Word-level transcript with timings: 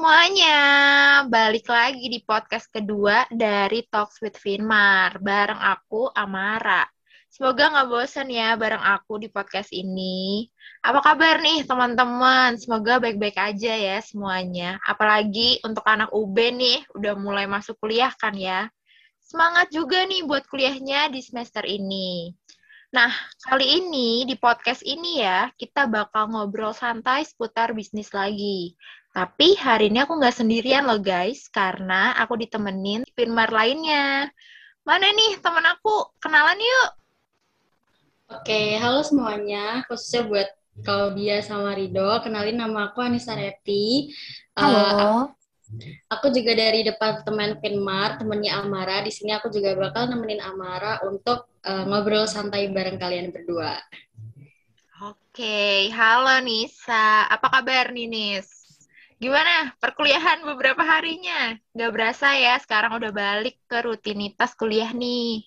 semuanya, 0.00 0.56
balik 1.28 1.68
lagi 1.68 2.08
di 2.08 2.24
podcast 2.24 2.72
kedua 2.72 3.28
dari 3.28 3.84
Talks 3.84 4.16
with 4.24 4.32
Finmar 4.40 5.20
bareng 5.20 5.60
aku 5.60 6.08
Amara. 6.16 6.88
Semoga 7.28 7.68
nggak 7.68 7.88
bosan 7.92 8.32
ya 8.32 8.56
bareng 8.56 8.80
aku 8.80 9.20
di 9.20 9.28
podcast 9.28 9.68
ini. 9.76 10.48
Apa 10.80 11.04
kabar 11.04 11.44
nih 11.44 11.68
teman-teman? 11.68 12.56
Semoga 12.56 12.96
baik-baik 12.96 13.36
aja 13.36 13.76
ya 13.76 14.00
semuanya. 14.00 14.80
Apalagi 14.88 15.60
untuk 15.68 15.84
anak 15.84 16.08
UB 16.16 16.48
nih, 16.48 16.80
udah 16.96 17.20
mulai 17.20 17.44
masuk 17.44 17.76
kuliah 17.76 18.16
kan 18.16 18.32
ya. 18.32 18.72
Semangat 19.20 19.68
juga 19.68 20.08
nih 20.08 20.24
buat 20.24 20.48
kuliahnya 20.48 21.12
di 21.12 21.20
semester 21.20 21.68
ini. 21.68 22.32
Nah, 22.90 23.12
kali 23.44 23.84
ini 23.84 24.24
di 24.24 24.34
podcast 24.34 24.80
ini 24.80 25.20
ya, 25.20 25.52
kita 25.60 25.86
bakal 25.86 26.32
ngobrol 26.32 26.72
santai 26.72 27.22
seputar 27.22 27.76
bisnis 27.76 28.10
lagi. 28.16 28.74
Tapi 29.10 29.58
hari 29.58 29.90
ini 29.90 30.06
aku 30.06 30.22
nggak 30.22 30.38
sendirian 30.38 30.86
loh 30.86 31.02
guys, 31.02 31.50
karena 31.50 32.14
aku 32.14 32.38
ditemenin 32.38 33.02
Pinmar 33.10 33.50
lainnya. 33.50 34.30
Mana 34.86 35.10
nih 35.10 35.42
teman 35.42 35.66
aku? 35.66 36.14
Kenalan 36.22 36.62
yuk. 36.62 36.90
Oke, 38.30 38.78
halo 38.78 39.02
semuanya. 39.02 39.82
Khususnya 39.90 40.22
buat 40.30 40.48
Claudia 40.86 41.42
sama 41.42 41.74
Rido. 41.74 42.22
Kenalin 42.22 42.62
nama 42.62 42.94
aku 42.94 43.02
Anissa 43.02 43.34
Reti. 43.34 44.14
Halo. 44.54 44.78
Uh, 44.78 45.22
aku 46.06 46.30
juga 46.30 46.54
dari 46.54 46.86
Departemen 46.86 47.58
Pinmar, 47.58 48.14
temennya 48.22 48.62
Amara. 48.62 49.02
Di 49.02 49.10
sini 49.10 49.34
aku 49.34 49.50
juga 49.50 49.74
bakal 49.74 50.06
nemenin 50.06 50.38
Amara 50.38 51.02
untuk 51.02 51.50
uh, 51.66 51.82
ngobrol 51.90 52.30
santai 52.30 52.70
bareng 52.70 53.02
kalian 53.02 53.34
berdua. 53.34 53.74
Oke, 55.02 55.90
halo 55.90 56.38
Nisa. 56.46 57.26
Apa 57.26 57.50
kabar 57.50 57.90
nih, 57.90 58.06
Nis? 58.06 58.59
Gimana 59.20 59.76
perkuliahan 59.76 60.48
beberapa 60.48 60.80
harinya? 60.80 61.52
Gak 61.76 61.92
berasa 61.92 62.32
ya, 62.40 62.56
sekarang 62.56 62.96
udah 62.96 63.12
balik 63.12 63.60
ke 63.68 63.84
rutinitas 63.84 64.56
kuliah 64.56 64.88
nih. 64.96 65.44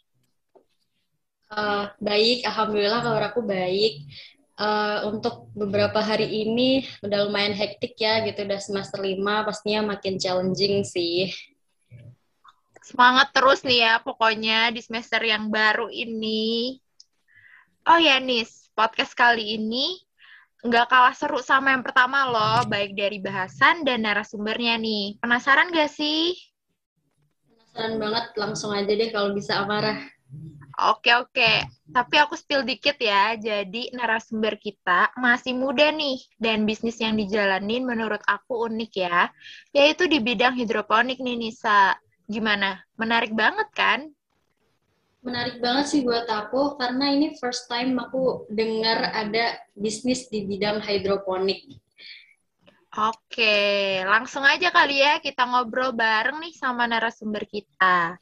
Uh, 1.50 1.90
baik, 1.98 2.46
Alhamdulillah 2.46 3.02
kabar 3.02 3.34
aku 3.34 3.42
baik. 3.42 4.06
Uh, 4.54 5.10
untuk 5.10 5.50
beberapa 5.58 5.98
hari 6.06 6.46
ini 6.46 6.86
udah 7.02 7.26
lumayan 7.26 7.58
hektik 7.58 7.98
ya 7.98 8.22
gitu, 8.22 8.46
udah 8.46 8.62
semester 8.62 9.02
5, 9.02 9.18
pastinya 9.42 9.98
makin 9.98 10.22
challenging 10.22 10.86
sih. 10.86 11.34
Semangat 12.86 13.34
terus 13.34 13.66
nih 13.66 13.90
ya 13.90 13.94
pokoknya 14.06 14.70
di 14.70 14.86
semester 14.86 15.18
yang 15.26 15.50
baru 15.50 15.90
ini. 15.90 16.78
Oh 17.90 17.98
ya 17.98 18.22
Nis, 18.22 18.70
podcast 18.78 19.18
kali 19.18 19.58
ini 19.58 19.98
nggak 20.64 20.88
kalah 20.88 21.12
seru 21.12 21.44
sama 21.44 21.76
yang 21.76 21.84
pertama 21.84 22.24
loh, 22.32 22.64
baik 22.72 22.96
dari 22.96 23.20
bahasan 23.20 23.84
dan 23.84 24.08
narasumbernya 24.08 24.80
nih. 24.80 25.20
Penasaran 25.20 25.76
gak 25.76 25.92
sih? 25.92 26.32
Penasaran 27.46 28.00
banget, 28.00 28.26
langsung 28.40 28.72
aja 28.72 28.88
deh 28.88 29.12
kalau 29.12 29.36
bisa 29.36 29.60
amarah. 29.60 30.00
Oke, 30.90 31.14
oke. 31.14 31.52
Tapi 31.94 32.16
aku 32.18 32.34
spill 32.34 32.66
dikit 32.66 32.98
ya. 32.98 33.38
Jadi 33.38 33.94
narasumber 33.94 34.58
kita 34.58 35.14
masih 35.22 35.54
muda 35.54 35.94
nih. 35.94 36.18
Dan 36.42 36.66
bisnis 36.66 36.98
yang 36.98 37.14
dijalanin 37.14 37.86
menurut 37.86 38.24
aku 38.26 38.66
unik 38.66 38.92
ya. 38.98 39.30
Yaitu 39.70 40.10
di 40.10 40.18
bidang 40.18 40.58
hidroponik 40.58 41.22
nih, 41.22 41.38
Nisa. 41.38 41.94
Gimana? 42.26 42.82
Menarik 42.98 43.38
banget 43.38 43.70
kan? 43.78 44.10
Menarik 45.24 45.64
banget 45.64 45.86
sih 45.88 46.02
buat 46.04 46.28
aku 46.28 46.76
karena 46.76 47.16
ini 47.16 47.34
first 47.40 47.72
time 47.72 47.96
aku 47.96 48.44
dengar 48.52 49.10
ada 49.16 49.56
bisnis 49.72 50.28
di 50.28 50.44
bidang 50.44 50.84
hidroponik. 50.84 51.80
Oke, 52.94 54.06
langsung 54.06 54.46
aja 54.46 54.70
kali 54.70 55.02
ya 55.02 55.18
kita 55.18 55.50
ngobrol 55.50 55.98
bareng 55.98 56.38
nih 56.44 56.54
sama 56.54 56.86
narasumber 56.86 57.42
kita. 57.50 58.22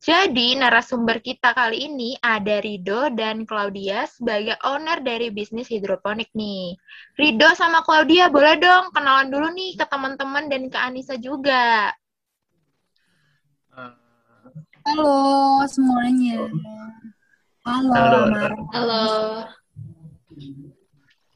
Jadi, 0.00 0.56
narasumber 0.56 1.20
kita 1.20 1.52
kali 1.52 1.92
ini 1.92 2.16
ada 2.24 2.56
Rido 2.64 3.12
dan 3.12 3.44
Claudia 3.44 4.08
sebagai 4.08 4.56
owner 4.64 5.04
dari 5.04 5.28
bisnis 5.28 5.68
hidroponik 5.68 6.32
nih. 6.32 6.72
Rido 7.20 7.52
sama 7.52 7.84
Claudia, 7.84 8.32
boleh 8.32 8.56
dong 8.56 8.88
kenalan 8.96 9.28
dulu 9.28 9.52
nih 9.52 9.76
ke 9.76 9.84
teman-teman 9.84 10.48
dan 10.48 10.72
ke 10.72 10.78
Anissa 10.80 11.20
juga. 11.20 11.92
Halo 14.80 15.60
semuanya. 15.68 16.48
Halo. 17.68 17.92
Halo. 17.92 18.48
Halo. 18.72 19.04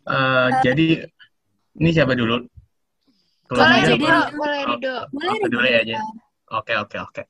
Uh, 0.04 0.48
jadi 0.64 1.04
ini 1.76 1.90
siapa 1.92 2.16
dulu? 2.16 2.40
boleh 3.44 3.84
Rido, 3.84 4.16
boleh 4.32 4.60
Rido. 4.64 4.94
Boleh 5.12 5.32
oh, 5.36 5.48
dulu 5.52 5.66
ya 5.68 5.78
aja. 5.84 5.96
Oke 6.56 6.72
oke 6.72 6.96
oke. 7.04 7.22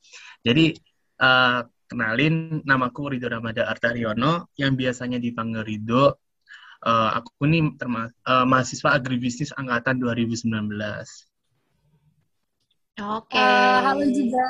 Jadi 0.47 0.79
uh, 1.19 1.67
kenalin 1.91 2.63
namaku 2.63 3.19
Rido 3.19 3.27
Ramada 3.27 3.67
Artaryono 3.67 4.55
yang 4.55 4.79
biasanya 4.79 5.19
dipanggil 5.19 5.67
Rido. 5.67 6.23
Uh, 6.85 7.11
aku 7.19 7.49
ini 7.51 7.75
terma 7.75 8.07
uh, 8.07 8.47
mahasiswa 8.47 8.95
agribisnis 8.95 9.51
angkatan 9.59 9.99
2019. 9.99 10.47
Oke. 13.03 13.35
Okay. 13.35 13.43
Uh, 13.43 13.79
halo 13.83 14.07
juga 14.07 14.47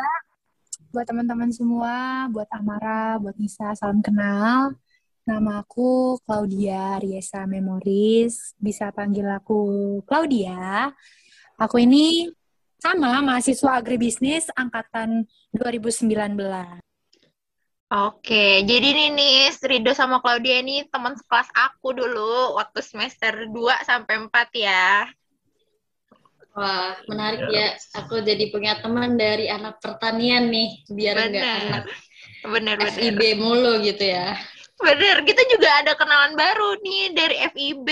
buat 0.95 1.11
teman-teman 1.11 1.51
semua, 1.51 2.31
buat 2.31 2.47
Amara, 2.55 3.19
buat 3.19 3.35
Nisa, 3.35 3.75
salam 3.75 3.99
kenal. 3.99 4.79
Nama 5.27 5.67
aku 5.67 6.23
Claudia 6.23 7.03
Riesa 7.03 7.51
Memoris, 7.51 8.55
bisa 8.55 8.95
panggil 8.95 9.27
aku 9.27 9.99
Claudia. 10.07 10.95
Aku 11.59 11.83
ini 11.83 12.31
sama 12.79 13.19
mahasiswa 13.27 13.75
agribisnis 13.75 14.47
angkatan 14.55 15.27
2019. 15.51 16.79
Oke, 17.91 18.63
jadi 18.63 18.87
ini 18.95 19.05
nih 19.19 19.51
Rido 19.67 19.99
sama 19.99 20.23
Claudia 20.23 20.63
ini 20.63 20.87
teman 20.95 21.19
sekelas 21.19 21.51
aku 21.59 21.91
dulu 21.91 22.55
waktu 22.55 22.79
semester 22.87 23.51
2 23.51 23.83
sampai 23.83 24.31
4 24.31 24.31
ya. 24.55 25.11
Wah, 26.55 26.95
menarik 27.11 27.51
ya. 27.51 27.75
ya. 27.75 27.99
Aku 27.99 28.23
jadi 28.23 28.47
punya 28.55 28.79
teman 28.79 29.19
dari 29.19 29.51
anak 29.51 29.83
pertanian 29.83 30.55
nih, 30.55 30.87
biar 30.87 31.17
enggak 31.19 31.43
anak 31.43 31.85
bener, 32.47 32.77
FIB 32.95 33.19
bener. 33.19 33.35
mulu 33.43 33.73
gitu 33.83 34.05
ya. 34.07 34.39
Bener, 34.79 35.27
kita 35.27 35.43
juga 35.51 35.69
ada 35.83 35.93
kenalan 35.99 36.39
baru 36.39 36.79
nih 36.79 37.05
dari 37.11 37.37
FIB. 37.51 37.89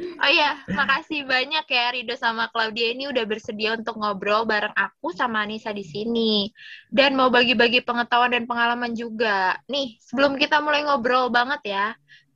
Oh 0.00 0.30
iya, 0.32 0.56
makasih 0.64 1.28
banyak 1.28 1.64
ya 1.68 1.86
Rido 1.92 2.16
sama 2.16 2.48
Claudia 2.48 2.96
ini 2.96 3.04
udah 3.12 3.24
bersedia 3.28 3.76
untuk 3.76 4.00
ngobrol 4.00 4.48
bareng 4.48 4.72
aku 4.72 5.12
sama 5.12 5.44
Anissa 5.44 5.76
di 5.76 5.84
sini. 5.84 6.48
Dan 6.88 7.20
mau 7.20 7.28
bagi-bagi 7.28 7.84
pengetahuan 7.84 8.32
dan 8.32 8.48
pengalaman 8.48 8.96
juga. 8.96 9.60
Nih, 9.68 10.00
sebelum 10.00 10.40
kita 10.40 10.64
mulai 10.64 10.88
ngobrol 10.88 11.28
banget 11.28 11.60
ya, 11.68 11.86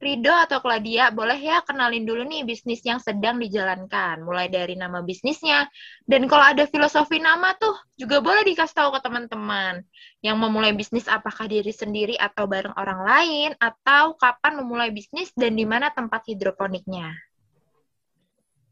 Rido 0.05 0.29
atau 0.29 0.61
Claudia, 0.61 1.09
boleh 1.09 1.41
ya 1.41 1.65
kenalin 1.65 2.05
dulu 2.05 2.29
nih 2.29 2.45
bisnis 2.45 2.85
yang 2.85 3.01
sedang 3.01 3.41
dijalankan, 3.41 4.21
mulai 4.21 4.53
dari 4.53 4.77
nama 4.77 5.01
bisnisnya. 5.01 5.65
Dan 6.05 6.29
kalau 6.29 6.45
ada 6.45 6.69
filosofi 6.69 7.25
nama 7.25 7.57
tuh, 7.57 7.73
juga 7.97 8.21
boleh 8.21 8.45
dikasih 8.45 8.77
tahu 8.77 8.93
ke 8.93 9.01
teman-teman. 9.01 9.81
Yang 10.21 10.37
memulai 10.37 10.77
bisnis 10.77 11.09
apakah 11.09 11.49
diri 11.49 11.73
sendiri 11.73 12.21
atau 12.21 12.45
bareng 12.45 12.77
orang 12.77 13.01
lain, 13.01 13.51
atau 13.57 14.13
kapan 14.21 14.61
memulai 14.61 14.93
bisnis 14.93 15.33
dan 15.33 15.57
di 15.57 15.65
mana 15.65 15.89
tempat 15.89 16.29
hidroponiknya. 16.29 17.17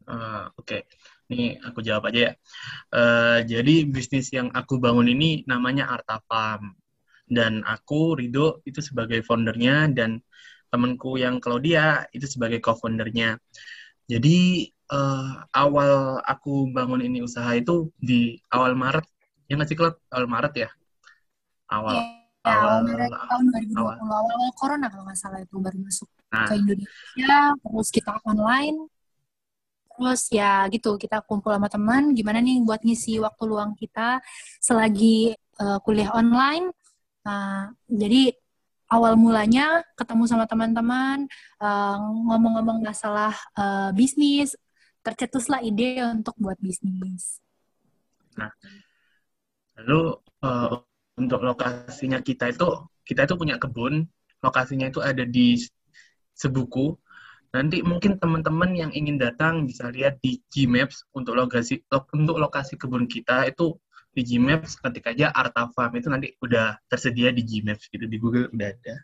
Uh, 0.05 0.53
Oke, 0.61 0.61
okay. 0.61 0.81
ini 1.33 1.57
aku 1.65 1.81
jawab 1.81 2.13
aja 2.13 2.29
ya. 2.29 2.33
Uh, 2.93 3.41
jadi 3.49 3.89
bisnis 3.89 4.29
yang 4.37 4.53
aku 4.53 4.77
bangun 4.77 5.09
ini 5.09 5.49
namanya 5.49 5.89
Arta 5.89 6.21
Farm. 6.29 6.77
Dan 7.33 7.65
aku, 7.65 8.21
Rido, 8.21 8.61
itu 8.69 8.85
sebagai 8.85 9.25
foundernya 9.25 9.89
dan 9.89 10.21
temanku 10.73 11.21
yang 11.21 11.37
Claudia 11.37 12.09
itu 12.17 12.25
sebagai 12.25 12.65
co-foundernya. 12.65 13.37
Jadi 14.09 14.73
uh, 14.89 15.45
awal 15.53 16.25
aku 16.25 16.73
bangun 16.73 17.05
ini 17.05 17.21
usaha 17.21 17.53
itu 17.53 17.93
di 18.01 18.41
awal 18.49 18.73
Maret, 18.73 19.05
ya 19.47 19.61
nggak 19.61 19.69
sih? 19.69 19.77
Awal 19.77 20.27
Maret 20.27 20.55
ya? 20.57 20.71
Awal. 21.69 21.95
Ya, 21.95 22.03
awal, 22.49 22.57
awal 22.57 22.81
Maret 22.89 23.11
tahun 23.13 23.45
2020, 23.53 23.79
awal, 23.79 23.97
awal, 24.01 24.51
Corona 24.57 24.87
kalau 24.89 25.05
nggak 25.05 25.21
salah 25.21 25.41
itu 25.45 25.57
baru 25.61 25.79
masuk 25.85 26.09
nah. 26.33 26.49
ke 26.49 26.53
Indonesia, 26.57 27.37
terus 27.53 27.89
kita 27.93 28.13
online, 28.25 28.79
terus 29.93 30.23
ya 30.33 30.65
gitu 30.73 30.97
kita 30.97 31.21
kumpul 31.29 31.53
sama 31.53 31.69
teman, 31.69 32.17
gimana 32.17 32.41
nih 32.41 32.65
buat 32.65 32.81
ngisi 32.81 33.21
waktu 33.21 33.43
luang 33.45 33.77
kita 33.77 34.25
selagi 34.59 35.37
uh, 35.61 35.79
kuliah 35.85 36.11
online. 36.17 36.73
Nah, 37.23 37.71
jadi 37.87 38.35
awal 38.93 39.17
mulanya 39.17 39.81
ketemu 39.97 40.29
sama 40.29 40.45
teman-teman 40.45 41.25
uh, 41.65 41.97
ngomong-ngomong 42.29 42.85
masalah 42.85 43.33
uh, 43.57 43.89
bisnis 43.97 44.53
tercetuslah 45.01 45.65
ide 45.65 46.05
untuk 46.05 46.37
buat 46.37 46.61
bisnis. 46.61 47.41
Nah, 48.37 48.53
lalu 49.81 50.21
uh, 50.45 50.79
untuk 51.17 51.41
lokasinya 51.41 52.21
kita 52.21 52.53
itu 52.53 52.69
kita 53.03 53.25
itu 53.25 53.35
punya 53.35 53.57
kebun 53.57 54.05
lokasinya 54.45 54.87
itu 54.93 55.01
ada 55.01 55.25
di 55.25 55.57
Sebuku 56.33 56.97
Nanti 57.53 57.85
mungkin 57.85 58.17
teman-teman 58.17 58.73
yang 58.73 58.91
ingin 58.97 59.21
datang 59.21 59.69
bisa 59.69 59.93
lihat 59.93 60.17
di 60.25 60.41
Gmaps 60.49 61.05
untuk 61.13 61.37
lokasi 61.37 61.85
untuk 62.17 62.41
lokasi 62.41 62.81
kebun 62.81 63.05
kita 63.05 63.45
itu 63.45 63.77
di 64.13 64.23
Gmaps 64.25 64.77
ketik 64.77 65.09
aja 65.09 65.33
Arta 65.33 65.73
Farm 65.73 65.93
itu 65.97 66.09
nanti 66.13 66.37
udah 66.45 66.77
tersedia 66.89 67.33
di 67.33 67.43
Gmaps 67.43 67.89
gitu 67.89 68.05
di 68.05 68.17
Google 68.21 68.53
udah 68.53 68.69
ada. 68.69 68.97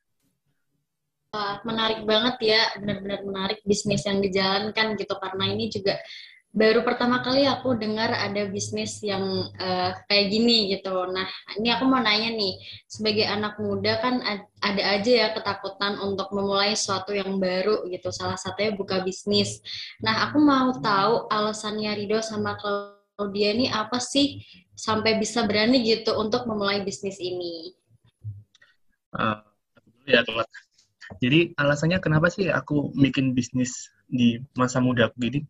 Uh, 1.29 1.61
menarik 1.65 2.09
banget 2.09 2.37
ya, 2.41 2.63
benar-benar 2.81 3.21
menarik 3.21 3.61
bisnis 3.65 4.05
yang 4.09 4.25
dijalankan 4.25 4.97
gitu 4.97 5.13
karena 5.21 5.45
ini 5.53 5.69
juga 5.69 6.01
baru 6.49 6.81
pertama 6.81 7.21
kali 7.21 7.45
aku 7.45 7.77
dengar 7.77 8.09
ada 8.09 8.49
bisnis 8.49 9.05
yang 9.05 9.53
uh, 9.61 9.93
kayak 10.09 10.33
gini 10.33 10.73
gitu. 10.73 11.05
Nah, 11.13 11.29
ini 11.61 11.69
aku 11.69 11.85
mau 11.85 12.01
nanya 12.01 12.33
nih, 12.33 12.57
sebagai 12.89 13.29
anak 13.29 13.61
muda 13.61 14.01
kan 14.01 14.25
ada 14.65 14.83
aja 14.97 15.13
ya 15.13 15.29
ketakutan 15.37 16.01
untuk 16.01 16.33
memulai 16.33 16.73
sesuatu 16.73 17.13
yang 17.13 17.37
baru 17.37 17.85
gitu. 17.93 18.09
Salah 18.09 18.41
satunya 18.41 18.73
buka 18.73 19.05
bisnis. 19.05 19.61
Nah, 20.01 20.29
aku 20.29 20.41
mau 20.41 20.73
tahu 20.81 21.29
alasannya 21.29 21.93
Rido 21.93 22.25
sama 22.25 22.57
Claudia 22.57 22.98
ini 23.27 23.67
apa 23.67 23.99
sih 23.99 24.47
sampai 24.79 25.19
bisa 25.19 25.43
berani 25.43 25.83
gitu 25.83 26.15
untuk 26.15 26.47
memulai 26.47 26.87
bisnis 26.87 27.19
ini? 27.19 27.75
Uh, 29.11 29.43
ya, 30.07 30.23
Jadi 31.19 31.51
alasannya 31.59 31.99
kenapa 31.99 32.31
sih 32.31 32.47
aku 32.47 32.95
bikin 32.95 33.35
bisnis 33.35 33.91
di 34.07 34.39
masa 34.55 34.79
muda 34.79 35.11
aku 35.11 35.19
gini? 35.19 35.43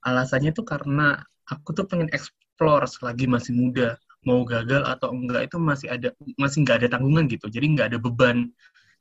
alasannya 0.00 0.56
tuh 0.56 0.64
karena 0.64 1.20
aku 1.44 1.76
tuh 1.76 1.84
pengen 1.84 2.08
explore 2.16 2.88
selagi 2.88 3.28
masih 3.28 3.52
muda. 3.52 4.00
Mau 4.24 4.48
gagal 4.48 4.80
atau 4.88 5.12
enggak 5.12 5.52
itu 5.52 5.56
masih 5.60 5.92
ada 5.92 6.08
masih 6.40 6.64
nggak 6.64 6.76
ada 6.84 6.88
tanggungan 6.96 7.28
gitu. 7.28 7.52
Jadi 7.52 7.66
nggak 7.76 7.86
ada 7.92 7.98
beban. 8.00 8.48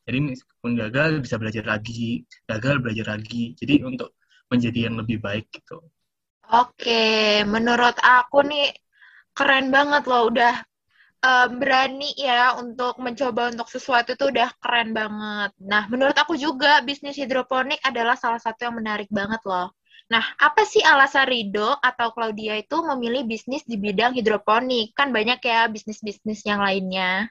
Jadi 0.03 0.17
meskipun 0.35 0.75
gagal 0.75 1.23
bisa 1.23 1.39
belajar 1.39 1.63
lagi. 1.63 2.27
Gagal 2.51 2.83
belajar 2.83 3.15
lagi. 3.15 3.55
Jadi 3.55 3.79
untuk 3.87 4.11
menjadi 4.51 4.91
yang 4.91 4.99
lebih 4.99 5.23
baik 5.23 5.47
gitu 5.55 5.79
oke 6.49 7.05
menurut 7.45 7.97
aku 8.01 8.45
nih 8.45 8.73
keren 9.33 9.69
banget 9.69 10.03
loh 10.09 10.27
udah 10.27 10.55
um, 11.23 11.49
berani 11.61 12.11
ya 12.17 12.57
untuk 12.57 12.97
mencoba 12.99 13.53
untuk 13.53 13.69
sesuatu 13.71 14.17
itu 14.17 14.29
udah 14.33 14.49
keren 14.59 14.91
banget 14.91 15.51
nah 15.61 15.85
menurut 15.87 16.17
aku 16.17 16.35
juga 16.35 16.81
bisnis 16.81 17.15
hidroponik 17.15 17.79
adalah 17.85 18.17
salah 18.17 18.41
satu 18.41 18.69
yang 18.69 18.75
menarik 18.77 19.07
banget 19.09 19.39
loh 19.45 19.71
Nah, 20.09 20.25
apa 20.41 20.65
sih 20.65 20.81
alasan 20.81 21.29
Rido 21.29 21.77
atau 21.85 22.09
Claudia 22.09 22.57
itu 22.57 22.81
memilih 22.81 23.29
bisnis 23.29 23.61
di 23.61 23.77
bidang 23.77 24.17
hidroponik? 24.17 24.97
Kan 24.97 25.13
banyak 25.13 25.37
ya 25.37 25.69
bisnis-bisnis 25.69 26.41
yang 26.49 26.65
lainnya. 26.65 27.29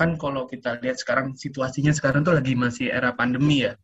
Kan 0.00 0.16
kalau 0.16 0.48
kita 0.48 0.80
lihat 0.80 0.96
sekarang, 0.96 1.36
situasinya 1.36 1.92
sekarang 1.92 2.24
tuh 2.24 2.32
lagi 2.32 2.56
masih 2.56 2.88
era 2.88 3.12
pandemi 3.12 3.68
ya. 3.68 3.76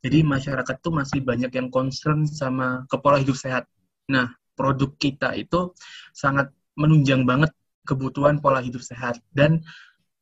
Jadi 0.00 0.24
masyarakat 0.24 0.76
tuh 0.80 0.90
masih 0.90 1.20
banyak 1.20 1.52
yang 1.52 1.68
concern 1.68 2.24
sama 2.24 2.88
kepola 2.88 3.20
hidup 3.20 3.36
sehat. 3.36 3.68
Nah, 4.10 4.32
produk 4.56 4.90
kita 4.96 5.36
itu 5.38 5.74
sangat 6.16 6.50
menunjang 6.74 7.22
banget 7.28 7.52
kebutuhan 7.86 8.38
pola 8.42 8.62
hidup 8.62 8.82
sehat. 8.82 9.20
Dan 9.30 9.62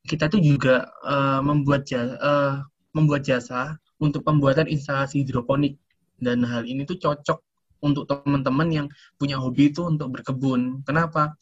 kita 0.05 0.27
tuh 0.27 0.41
juga 0.41 0.89
uh, 1.05 1.39
membuat 1.45 1.85
jasa, 1.85 2.15
uh, 2.17 2.53
membuat 2.93 3.21
jasa 3.25 3.77
untuk 4.01 4.25
pembuatan 4.25 4.65
instalasi 4.67 5.21
hidroponik. 5.23 5.77
Dan 6.21 6.45
hal 6.45 6.65
ini 6.69 6.85
tuh 6.85 7.01
cocok 7.01 7.41
untuk 7.81 8.05
teman-teman 8.05 8.67
yang 8.69 8.87
punya 9.17 9.41
hobi 9.41 9.73
itu 9.73 9.81
untuk 9.85 10.13
berkebun. 10.13 10.85
Kenapa? 10.85 11.37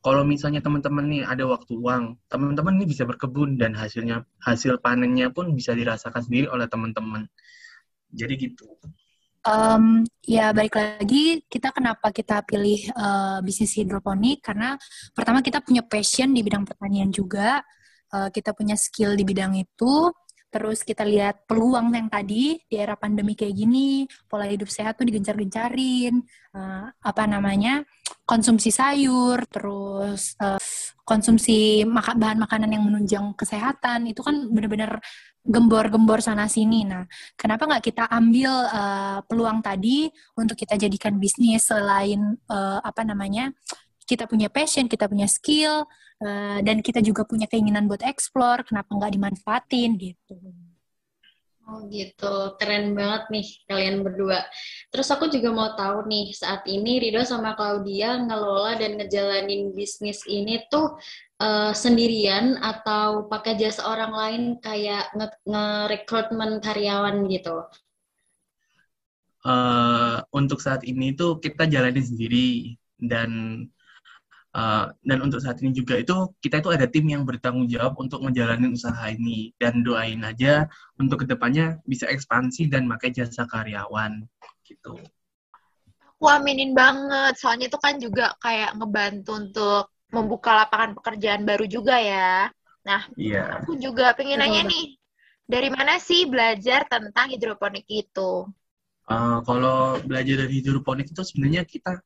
Kalau 0.00 0.24
misalnya 0.24 0.64
teman-teman 0.64 1.04
nih 1.12 1.22
ada 1.28 1.44
waktu 1.44 1.76
uang, 1.76 2.16
teman-teman 2.32 2.80
ini 2.80 2.88
bisa 2.88 3.04
berkebun 3.04 3.60
dan 3.60 3.76
hasilnya 3.76 4.24
hasil 4.40 4.80
panennya 4.80 5.28
pun 5.28 5.52
bisa 5.52 5.76
dirasakan 5.76 6.24
sendiri 6.24 6.48
oleh 6.48 6.64
teman-teman. 6.72 7.28
Jadi 8.08 8.48
gitu. 8.48 8.80
Um, 9.40 10.04
ya 10.20 10.52
balik 10.52 10.76
lagi 10.76 11.40
kita 11.48 11.72
kenapa 11.72 12.12
kita 12.12 12.44
pilih 12.44 12.92
uh, 12.92 13.40
bisnis 13.40 13.72
hidroponik? 13.80 14.44
Karena 14.44 14.76
pertama 15.16 15.40
kita 15.40 15.64
punya 15.64 15.80
passion 15.80 16.36
di 16.36 16.44
bidang 16.44 16.68
pertanian 16.68 17.08
juga 17.08 17.64
uh, 18.12 18.28
kita 18.28 18.52
punya 18.52 18.76
skill 18.76 19.16
di 19.16 19.24
bidang 19.24 19.56
itu. 19.56 20.12
Terus 20.50 20.82
kita 20.82 21.06
lihat 21.06 21.46
peluang 21.46 21.94
yang 21.94 22.10
tadi 22.10 22.58
di 22.66 22.74
era 22.74 22.98
pandemi 22.98 23.38
kayak 23.38 23.54
gini, 23.54 24.02
pola 24.26 24.50
hidup 24.50 24.66
sehat 24.66 24.98
tuh 24.98 25.06
digencar-gencarin, 25.06 26.18
uh, 26.58 26.90
apa 26.90 27.22
namanya 27.30 27.86
konsumsi 28.26 28.74
sayur, 28.74 29.46
terus 29.46 30.34
uh, 30.42 30.58
konsumsi 31.06 31.86
bahan 31.86 32.38
makanan 32.42 32.70
yang 32.70 32.82
menunjang 32.82 33.30
kesehatan 33.38 34.10
itu 34.10 34.26
kan 34.26 34.50
benar-benar 34.50 34.98
gembor-gembor 35.50 36.22
sana 36.22 36.46
sini. 36.46 36.86
Nah, 36.86 37.02
kenapa 37.34 37.66
nggak 37.66 37.84
kita 37.90 38.04
ambil 38.06 38.52
uh, 38.70 39.18
peluang 39.26 39.58
tadi 39.60 40.06
untuk 40.38 40.54
kita 40.54 40.78
jadikan 40.78 41.18
bisnis 41.18 41.66
selain 41.66 42.38
uh, 42.46 42.78
apa 42.78 43.02
namanya 43.02 43.50
kita 44.06 44.30
punya 44.30 44.46
passion, 44.50 44.86
kita 44.86 45.10
punya 45.10 45.26
skill, 45.26 45.86
uh, 46.22 46.58
dan 46.62 46.82
kita 46.82 47.02
juga 47.02 47.26
punya 47.26 47.50
keinginan 47.50 47.90
buat 47.90 48.02
explore, 48.06 48.62
kenapa 48.66 48.90
nggak 48.94 49.12
dimanfaatin 49.18 49.90
gitu. 49.98 50.38
Oh 51.70 51.86
gitu, 51.86 52.58
keren 52.58 52.98
banget 52.98 53.30
nih 53.30 53.46
kalian 53.70 54.02
berdua. 54.02 54.42
Terus 54.90 55.06
aku 55.14 55.30
juga 55.30 55.54
mau 55.54 55.70
tahu 55.78 56.02
nih, 56.10 56.34
saat 56.34 56.66
ini 56.66 56.98
Rido 56.98 57.22
sama 57.22 57.54
Claudia 57.54 58.18
ngelola 58.18 58.74
dan 58.74 58.98
ngejalanin 58.98 59.70
bisnis 59.70 60.26
ini 60.26 60.66
tuh 60.66 60.98
uh, 61.38 61.70
sendirian 61.70 62.58
atau 62.58 63.30
pakai 63.30 63.54
jasa 63.54 63.86
orang 63.86 64.10
lain 64.10 64.42
kayak 64.58 65.14
nge-recruitment 65.46 66.58
nge 66.58 66.64
karyawan 66.66 67.16
gitu? 67.30 67.62
Uh, 69.46 70.18
untuk 70.34 70.58
saat 70.58 70.82
ini 70.82 71.14
tuh 71.14 71.38
kita 71.38 71.70
jalanin 71.70 72.02
sendiri 72.02 72.74
dan 72.98 73.30
Uh, 74.50 74.90
dan 75.06 75.22
untuk 75.22 75.38
saat 75.38 75.62
ini 75.62 75.70
juga 75.70 75.94
itu 75.94 76.10
kita 76.42 76.58
itu 76.58 76.74
ada 76.74 76.82
tim 76.90 77.06
yang 77.06 77.22
bertanggung 77.22 77.70
jawab 77.70 77.94
untuk 78.02 78.18
menjalani 78.18 78.74
usaha 78.74 79.06
ini 79.06 79.54
dan 79.62 79.86
doain 79.86 80.18
aja 80.26 80.66
untuk 80.98 81.22
ke 81.22 81.26
depannya 81.30 81.78
bisa 81.86 82.10
ekspansi 82.10 82.66
dan 82.66 82.90
pakai 82.90 83.14
jasa 83.14 83.46
karyawan 83.46 84.26
gitu. 84.66 84.98
Aku 86.18 86.26
aminin 86.26 86.74
banget, 86.74 87.38
soalnya 87.38 87.70
itu 87.70 87.78
kan 87.78 88.02
juga 88.02 88.34
kayak 88.42 88.74
ngebantu 88.74 89.30
untuk 89.38 89.82
membuka 90.10 90.66
lapangan 90.66 90.98
pekerjaan 90.98 91.46
baru 91.46 91.64
juga 91.70 91.96
ya. 92.02 92.50
Nah, 92.82 93.06
yeah. 93.14 93.62
aku 93.62 93.78
juga 93.78 94.12
pengen 94.18 94.42
nanya 94.42 94.66
nih, 94.66 94.98
dari 95.46 95.70
mana 95.70 96.02
sih 96.02 96.26
belajar 96.26 96.90
tentang 96.90 97.30
hidroponik 97.30 97.86
itu? 97.86 98.50
Uh, 99.06 99.38
kalau 99.46 99.98
belajar 100.04 100.44
dari 100.44 100.58
hidroponik 100.58 101.08
itu 101.08 101.22
sebenarnya 101.22 101.62
kita 101.64 102.02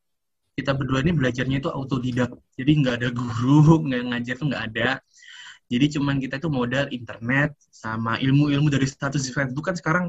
kita 0.54 0.70
berdua 0.72 1.02
ini 1.02 1.12
belajarnya 1.12 1.58
itu 1.58 1.70
autodidak. 1.70 2.30
Jadi 2.54 2.70
nggak 2.80 2.94
ada 3.02 3.08
guru 3.10 3.68
nggak 3.90 4.02
ngajar 4.14 4.34
tuh 4.38 4.46
nggak 4.50 4.64
ada. 4.72 4.88
Jadi 5.66 5.86
cuman 5.98 6.16
kita 6.22 6.38
tuh 6.38 6.52
modal 6.52 6.86
internet 6.94 7.56
sama 7.72 8.20
ilmu-ilmu 8.22 8.70
dari 8.70 8.86
status 8.86 9.26
di 9.26 9.32
Facebook 9.34 9.66
kan 9.66 9.74
sekarang 9.74 10.04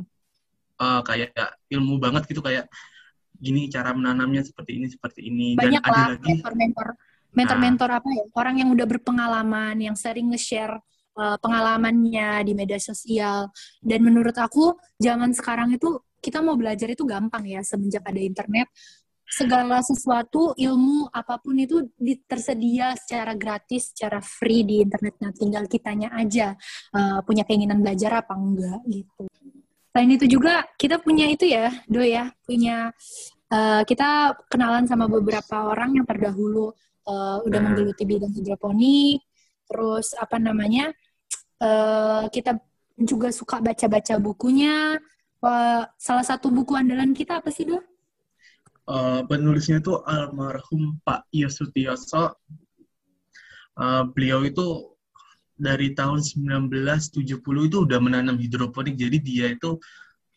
uh, 0.78 1.02
kayak 1.02 1.34
ilmu 1.72 1.98
banget 1.98 2.30
gitu 2.30 2.44
kayak 2.44 2.70
gini 3.36 3.68
cara 3.68 3.92
menanamnya 3.92 4.46
seperti 4.46 4.78
ini 4.78 4.88
seperti 4.92 5.26
ini. 5.26 5.58
Banyak 5.58 5.82
dan 5.82 5.92
lah 5.92 6.00
ada 6.06 6.14
lagi 6.16 6.32
mentor-mentor 6.38 6.88
mentor-mentor 7.36 7.90
nah, 7.92 8.00
apa 8.00 8.10
ya? 8.16 8.24
Orang 8.32 8.56
yang 8.64 8.70
udah 8.72 8.88
berpengalaman 8.88 9.76
yang 9.76 9.96
sering 10.00 10.32
nge-share 10.32 10.80
uh, 11.20 11.38
pengalamannya 11.44 12.48
di 12.48 12.54
media 12.56 12.80
sosial. 12.80 13.52
Dan 13.84 14.08
menurut 14.08 14.36
aku 14.40 14.76
zaman 14.96 15.36
sekarang 15.36 15.76
itu 15.76 16.00
kita 16.24 16.42
mau 16.42 16.58
belajar 16.58 16.90
itu 16.90 17.06
gampang 17.06 17.46
ya 17.46 17.62
semenjak 17.62 18.02
ada 18.02 18.18
internet 18.18 18.72
segala 19.36 19.84
sesuatu 19.84 20.56
ilmu 20.56 21.12
apa 21.12 21.36
pun 21.44 21.60
itu 21.60 21.92
tersedia 22.24 22.96
secara 22.96 23.36
gratis 23.36 23.92
secara 23.92 24.24
free 24.24 24.64
di 24.64 24.80
internet. 24.80 25.20
Nah 25.20 25.32
tinggal 25.36 25.68
kitanya 25.68 26.16
aja 26.16 26.56
uh, 26.96 27.20
punya 27.28 27.44
keinginan 27.44 27.84
belajar 27.84 28.24
apa 28.24 28.32
enggak 28.32 28.80
gitu. 28.88 29.28
Selain 29.92 30.12
itu 30.16 30.26
juga 30.32 30.64
kita 30.80 31.04
punya 31.04 31.28
itu 31.28 31.52
ya 31.52 31.68
do 31.92 32.00
ya 32.00 32.32
punya 32.48 32.96
uh, 33.52 33.84
kita 33.84 34.40
kenalan 34.48 34.88
sama 34.88 35.12
beberapa 35.12 35.68
orang 35.68 36.00
yang 36.00 36.08
terdahulu 36.08 36.72
uh, 37.04 37.44
udah 37.44 37.60
hmm. 37.60 37.66
menggeluti 37.68 38.04
bidang 38.08 38.32
hidroponik. 38.32 39.20
Terus 39.68 40.16
apa 40.16 40.40
namanya 40.40 40.96
uh, 41.60 42.32
kita 42.32 42.56
juga 42.96 43.36
suka 43.36 43.60
baca-baca 43.60 44.16
bukunya. 44.16 44.96
Uh, 45.44 45.84
salah 46.00 46.24
satu 46.26 46.50
buku 46.50 46.74
andalan 46.74 47.12
kita 47.12 47.38
apa 47.44 47.54
sih 47.54 47.68
do 47.68 47.78
uh, 48.90 49.22
penulisnya 49.26 49.82
itu 49.82 50.00
almarhum 50.06 50.98
Pak 51.02 51.30
Yosutioso. 51.34 52.38
Uh, 53.76 54.08
beliau 54.16 54.46
itu 54.48 54.96
dari 55.56 55.92
tahun 55.96 56.24
1970 56.24 57.40
itu 57.42 57.78
udah 57.84 58.00
menanam 58.00 58.36
hidroponik. 58.40 58.96
Jadi 58.96 59.18
dia 59.20 59.52
itu 59.52 59.80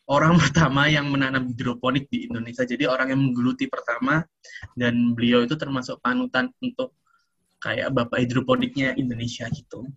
orang 0.09 0.35
pertama 0.41 0.89
yang 0.89 1.07
menanam 1.07 1.47
hidroponik 1.47 2.09
di 2.09 2.27
Indonesia. 2.27 2.65
Jadi 2.65 2.89
orang 2.89 3.13
yang 3.13 3.21
menggeluti 3.31 3.69
pertama 3.69 4.25
dan 4.75 5.13
beliau 5.15 5.45
itu 5.45 5.55
termasuk 5.55 6.01
panutan 6.03 6.51
untuk 6.59 6.95
kayak 7.59 7.91
bapak 7.91 8.23
hidroponiknya 8.27 8.95
Indonesia 8.95 9.47
gitu. 9.51 9.87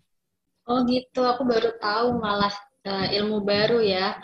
Oh 0.63 0.79
gitu, 0.87 1.27
aku 1.27 1.43
baru 1.43 1.75
tahu 1.83 2.23
malah 2.23 2.55
uh, 2.87 3.07
ilmu 3.11 3.43
baru 3.47 3.83
ya. 3.83 4.19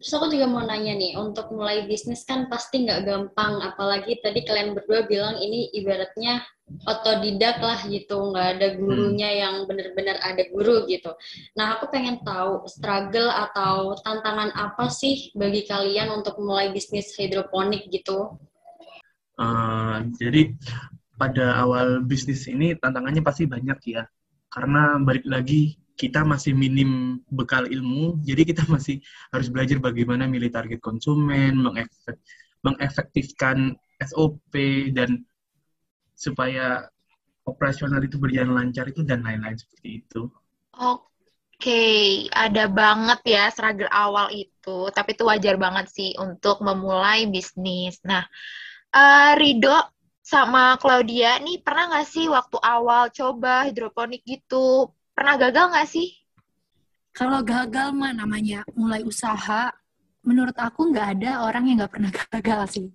Terus 0.00 0.12
aku 0.16 0.32
juga 0.32 0.48
mau 0.48 0.64
nanya 0.64 0.96
nih, 0.96 1.16
untuk 1.16 1.52
mulai 1.52 1.84
bisnis 1.84 2.24
kan 2.24 2.48
pasti 2.48 2.84
nggak 2.84 3.04
gampang, 3.04 3.60
apalagi 3.64 4.20
tadi 4.20 4.44
kalian 4.44 4.76
berdua 4.76 5.04
bilang 5.08 5.36
ini 5.40 5.72
ibaratnya 5.76 6.44
otodidak 6.84 7.64
lah 7.64 7.80
gitu, 7.88 8.28
nggak 8.28 8.48
ada 8.60 8.68
gurunya 8.76 9.30
hmm. 9.32 9.40
yang 9.40 9.54
benar-benar 9.64 10.20
ada 10.20 10.44
guru 10.52 10.84
gitu. 10.84 11.16
Nah, 11.56 11.80
aku 11.80 11.88
pengen 11.88 12.20
tahu 12.20 12.68
struggle 12.68 13.32
atau 13.32 13.96
tantangan 14.04 14.52
apa 14.52 14.92
sih 14.92 15.32
bagi 15.32 15.64
kalian 15.64 16.12
untuk 16.12 16.36
mulai 16.36 16.68
bisnis 16.68 17.16
hidroponik 17.16 17.88
gitu? 17.88 18.36
Uh, 19.40 20.04
jadi 20.20 20.52
pada 21.16 21.56
awal 21.62 22.04
bisnis 22.04 22.44
ini 22.46 22.76
tantangannya 22.76 23.24
pasti 23.24 23.48
banyak 23.48 23.78
ya, 23.88 24.04
karena 24.52 25.00
balik 25.00 25.24
lagi 25.24 25.80
kita 25.98 26.22
masih 26.22 26.54
minim 26.54 27.18
bekal 27.26 27.66
ilmu, 27.66 28.22
jadi 28.22 28.46
kita 28.46 28.62
masih 28.70 29.02
harus 29.34 29.50
belajar 29.50 29.82
bagaimana 29.82 30.30
milih 30.30 30.48
target 30.54 30.78
konsumen, 30.78 31.58
mengefek, 31.58 32.16
mengefektifkan 32.62 33.74
SOP 33.98 34.54
dan 34.94 35.26
supaya 36.14 36.86
operasional 37.42 37.98
itu 37.98 38.14
berjalan 38.14 38.54
lancar 38.54 38.86
itu 38.86 39.02
dan 39.02 39.26
lain-lain 39.26 39.58
seperti 39.58 40.06
itu. 40.06 40.30
Oke, 40.78 41.02
okay. 41.58 42.06
ada 42.30 42.70
banget 42.70 43.18
ya 43.26 43.50
struggle 43.50 43.90
awal 43.90 44.30
itu, 44.30 44.86
tapi 44.94 45.18
itu 45.18 45.26
wajar 45.26 45.58
banget 45.58 45.90
sih 45.90 46.14
untuk 46.14 46.62
memulai 46.62 47.26
bisnis. 47.26 47.98
Nah, 48.06 48.22
uh, 48.94 49.34
Rido 49.34 49.74
sama 50.22 50.76
Claudia 50.76 51.40
nih 51.40 51.64
pernah 51.64 51.88
nggak 51.88 52.06
sih 52.06 52.28
waktu 52.28 52.60
awal 52.60 53.08
coba 53.08 53.64
hidroponik 53.64 54.20
gitu 54.28 54.92
Pernah 55.18 55.34
gagal 55.34 55.74
nggak 55.74 55.88
sih? 55.90 56.14
Kalau 57.10 57.42
gagal 57.42 57.90
mah 57.90 58.14
namanya 58.14 58.62
mulai 58.78 59.02
usaha, 59.02 59.66
menurut 60.22 60.54
aku 60.54 60.94
nggak 60.94 61.18
ada 61.18 61.42
orang 61.42 61.66
yang 61.66 61.82
nggak 61.82 61.90
pernah 61.90 62.10
gagal 62.38 62.62
sih. 62.70 62.86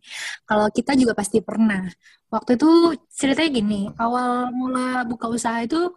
Kalau 0.47 0.71
kita 0.71 0.95
juga 0.95 1.11
pasti 1.19 1.43
pernah. 1.43 1.83
Waktu 2.31 2.55
itu 2.55 2.95
ceritanya 3.11 3.51
gini, 3.59 3.81
awal 3.99 4.55
mula 4.55 5.03
buka 5.03 5.27
usaha 5.27 5.59
itu 5.67 5.91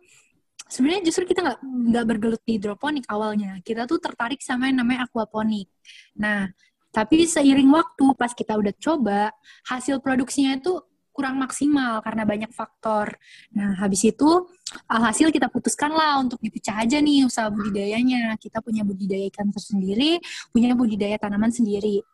sebenarnya 0.67 1.07
justru 1.07 1.31
kita 1.31 1.47
nggak 1.47 1.61
nggak 1.95 2.05
bergelut 2.11 2.43
di 2.43 2.59
hidroponik 2.59 3.07
awalnya. 3.07 3.63
Kita 3.63 3.87
tuh 3.87 4.03
tertarik 4.03 4.43
sama 4.43 4.67
yang 4.67 4.83
namanya 4.83 5.07
aquaponik. 5.07 5.71
Nah, 6.19 6.51
tapi 6.91 7.23
seiring 7.23 7.71
waktu 7.71 8.19
pas 8.19 8.35
kita 8.35 8.59
udah 8.59 8.75
coba, 8.83 9.31
hasil 9.71 10.03
produksinya 10.03 10.59
itu 10.59 10.75
kurang 11.17 11.41
maksimal 11.41 12.05
karena 12.05 12.29
banyak 12.29 12.53
faktor. 12.53 13.17
Nah, 13.57 13.81
habis 13.81 14.05
itu 14.05 14.45
alhasil 14.85 15.33
kita 15.33 15.49
putuskan 15.49 15.97
lah 15.97 16.21
untuk 16.21 16.37
dipecah 16.45 16.85
aja 16.85 17.01
nih 17.01 17.25
usaha 17.25 17.49
budidayanya. 17.49 18.37
Kita 18.37 18.61
punya 18.61 18.85
budidaya 18.85 19.25
ikan 19.33 19.49
tersendiri, 19.49 20.21
punya 20.53 20.77
budidaya 20.77 21.17
tanaman 21.17 21.49
sendiri. 21.49 22.05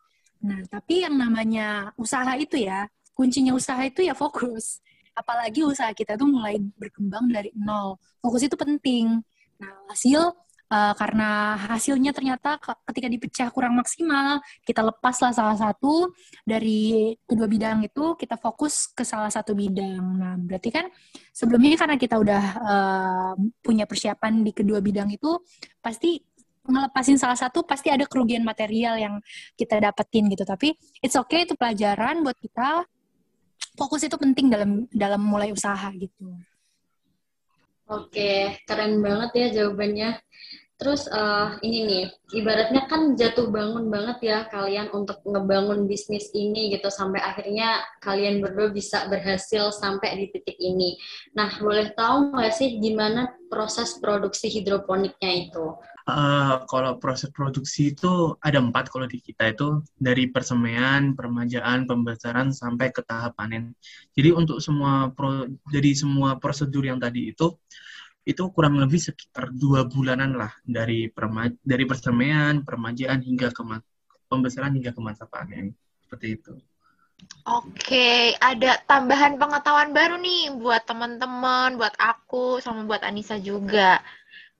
Nah, 0.47 0.63
tapi 0.71 1.03
yang 1.03 1.19
namanya 1.19 1.91
usaha 1.99 2.31
itu 2.39 2.63
ya, 2.63 2.87
kuncinya 3.11 3.51
usaha 3.51 3.83
itu 3.83 4.07
ya 4.07 4.15
fokus. 4.15 4.79
Apalagi 5.11 5.67
usaha 5.67 5.91
kita 5.91 6.15
tuh 6.15 6.31
mulai 6.31 6.55
berkembang 6.79 7.27
dari 7.27 7.51
nol. 7.59 7.99
Fokus 8.23 8.47
itu 8.47 8.55
penting. 8.55 9.19
Nah, 9.59 9.73
hasil 9.91 10.31
uh, 10.73 10.93
karena 10.97 11.53
hasilnya 11.69 12.09
ternyata 12.09 12.57
ketika 12.89 13.07
dipecah 13.07 13.47
kurang 13.53 13.77
maksimal, 13.77 14.41
kita 14.65 14.81
lepaslah 14.81 15.29
salah 15.29 15.53
satu 15.53 16.09
dari 16.41 17.13
kedua 17.29 17.45
bidang 17.45 17.85
itu, 17.85 18.17
kita 18.17 18.41
fokus 18.41 18.89
ke 18.89 19.05
salah 19.05 19.29
satu 19.29 19.53
bidang. 19.53 20.01
Nah, 20.17 20.35
berarti 20.41 20.73
kan 20.73 20.89
sebelumnya 21.29 21.77
karena 21.77 21.95
kita 22.01 22.15
udah 22.17 22.43
uh, 22.57 23.33
punya 23.61 23.85
persiapan 23.85 24.41
di 24.41 24.51
kedua 24.51 24.81
bidang 24.81 25.13
itu, 25.13 25.37
pasti 25.77 26.17
ngelepasin 26.63 27.19
salah 27.19 27.35
satu 27.35 27.67
pasti 27.67 27.91
ada 27.91 28.07
kerugian 28.07 28.41
material 28.41 28.95
yang 28.95 29.19
kita 29.53 29.77
dapetin 29.77 30.31
gitu. 30.31 30.47
Tapi 30.47 30.73
it's 31.03 31.19
okay 31.19 31.45
itu 31.45 31.53
pelajaran 31.53 32.25
buat 32.25 32.39
kita. 32.39 32.87
Fokus 33.73 34.05
itu 34.05 34.13
penting 34.21 34.53
dalam 34.53 34.85
dalam 34.93 35.21
mulai 35.21 35.49
usaha 35.49 35.89
gitu. 35.97 36.29
Oke, 37.89 38.63
keren 38.63 39.03
banget 39.03 39.31
ya 39.35 39.47
jawabannya. 39.61 40.15
Terus 40.83 41.07
uh, 41.07 41.55
ini 41.63 41.79
nih, 41.87 42.03
ibaratnya 42.43 42.91
kan 42.91 43.15
jatuh 43.15 43.47
bangun 43.47 43.87
banget 43.87 44.19
ya 44.19 44.39
kalian 44.51 44.91
untuk 44.91 45.23
ngebangun 45.23 45.87
bisnis 45.87 46.27
ini 46.35 46.75
gitu 46.75 46.91
sampai 46.91 47.23
akhirnya 47.23 47.79
kalian 48.03 48.43
berdua 48.43 48.67
bisa 48.75 49.07
berhasil 49.07 49.71
sampai 49.71 50.19
di 50.19 50.27
titik 50.35 50.59
ini. 50.59 50.99
Nah, 51.39 51.55
boleh 51.63 51.95
tahu 51.95 52.35
nggak 52.35 52.51
sih 52.51 52.83
gimana 52.83 53.31
proses 53.47 53.95
produksi 53.95 54.51
hidroponiknya 54.51 55.47
itu? 55.47 55.71
Uh, 56.03 56.67
kalau 56.67 56.99
proses 56.99 57.31
produksi 57.31 57.95
itu 57.95 58.35
ada 58.43 58.59
empat 58.59 58.91
kalau 58.91 59.07
di 59.07 59.23
kita 59.23 59.55
itu 59.55 59.87
dari 59.95 60.27
persemaian, 60.27 61.15
permajaan, 61.15 61.87
pembesaran 61.87 62.51
sampai 62.51 62.91
ke 62.91 62.99
tahap 63.07 63.39
panen. 63.39 63.71
Jadi 64.11 64.35
untuk 64.35 64.59
semua 64.59 65.15
pro, 65.15 65.47
jadi 65.71 65.95
semua 65.95 66.43
prosedur 66.43 66.83
yang 66.83 66.99
tadi 66.99 67.31
itu 67.31 67.55
itu 68.23 68.43
kurang 68.55 68.79
lebih 68.79 68.99
sekitar 68.99 69.51
dua 69.51 69.83
bulanan 69.83 70.35
lah 70.39 70.51
dari 70.63 71.11
perma 71.11 71.51
dari 71.59 71.83
persemaian, 71.83 72.63
permajaan 72.63 73.19
hingga 73.19 73.51
ke 73.51 73.61
pembesaran 74.31 74.71
hingga 74.71 74.95
ke 74.95 75.01
masa 75.03 75.27
panen 75.27 75.75
seperti 76.07 76.39
itu. 76.39 76.53
Oke, 77.43 78.35
ada 78.39 78.79
tambahan 78.87 79.35
pengetahuan 79.35 79.91
baru 79.91 80.15
nih 80.15 80.55
buat 80.55 80.87
teman-teman, 80.87 81.75
buat 81.75 81.95
aku, 81.99 82.63
sama 82.63 82.87
buat 82.87 83.03
Anissa 83.03 83.35
juga. 83.35 83.99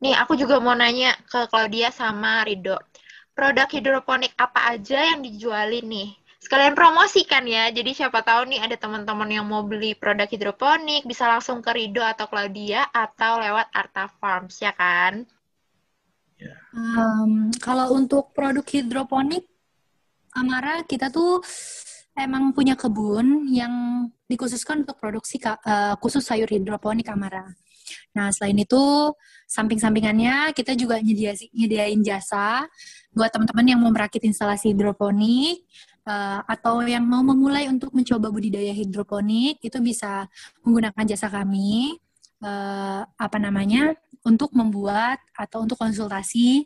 Nih, 0.03 0.15
aku 0.20 0.36
juga 0.36 0.60
mau 0.60 0.75
nanya 0.75 1.15
ke 1.32 1.48
Claudia 1.48 1.96
sama 1.96 2.43
Rido. 2.43 2.75
Produk 3.32 3.65
hidroponik 3.72 4.36
apa 4.36 4.75
aja 4.75 5.00
yang 5.15 5.24
dijualin 5.24 5.88
nih? 5.88 6.10
Sekalian 6.44 6.76
promosikan 6.76 7.48
ya. 7.48 7.72
Jadi 7.72 7.96
siapa 7.96 8.20
tahu 8.20 8.52
nih 8.52 8.60
ada 8.60 8.76
teman-teman 8.76 9.30
yang 9.32 9.48
mau 9.48 9.64
beli 9.64 9.96
produk 9.96 10.28
hidroponik 10.28 11.08
bisa 11.08 11.32
langsung 11.32 11.64
ke 11.64 11.72
Rido 11.72 12.04
atau 12.04 12.28
Claudia 12.28 12.84
atau 12.92 13.40
lewat 13.40 13.72
Arta 13.72 14.12
Farms 14.20 14.60
ya 14.60 14.76
kan? 14.76 15.24
Um, 16.76 17.48
kalau 17.64 17.96
untuk 17.96 18.36
produk 18.36 18.68
hidroponik, 18.68 19.48
Amara 20.36 20.84
kita 20.84 21.08
tuh 21.14 21.40
emang 22.18 22.52
punya 22.52 22.76
kebun 22.76 23.48
yang 23.48 24.06
dikhususkan 24.28 24.84
untuk 24.84 25.00
produksi 25.00 25.40
uh, 25.40 25.96
khusus 26.02 26.26
sayur 26.26 26.50
hidroponik 26.50 27.08
Amara. 27.08 27.48
Nah, 28.14 28.30
selain 28.34 28.58
itu, 28.58 29.14
samping-sampingannya 29.46 30.54
kita 30.58 30.74
juga 30.74 30.98
nyediain 31.02 32.02
jasa 32.02 32.66
buat 33.14 33.30
teman-teman 33.30 33.66
yang 33.70 33.80
mau 33.82 33.94
merakit 33.94 34.26
instalasi 34.26 34.74
hidroponik 34.74 35.66
uh, 36.07 36.39
atau 36.48 36.83
yang 36.83 37.03
mau 37.03 37.24
memulai 37.24 37.67
untuk 37.72 37.91
mencoba 37.95 38.29
budidaya 38.29 38.72
hidroponik 38.75 39.60
itu 39.63 39.77
bisa 39.79 40.27
menggunakan 40.63 41.03
jasa 41.07 41.27
kami 41.31 41.98
uh, 42.43 43.03
apa 43.07 43.38
namanya 43.39 43.95
untuk 44.24 44.55
membuat 44.55 45.19
atau 45.36 45.67
untuk 45.67 45.75
konsultasi 45.75 46.63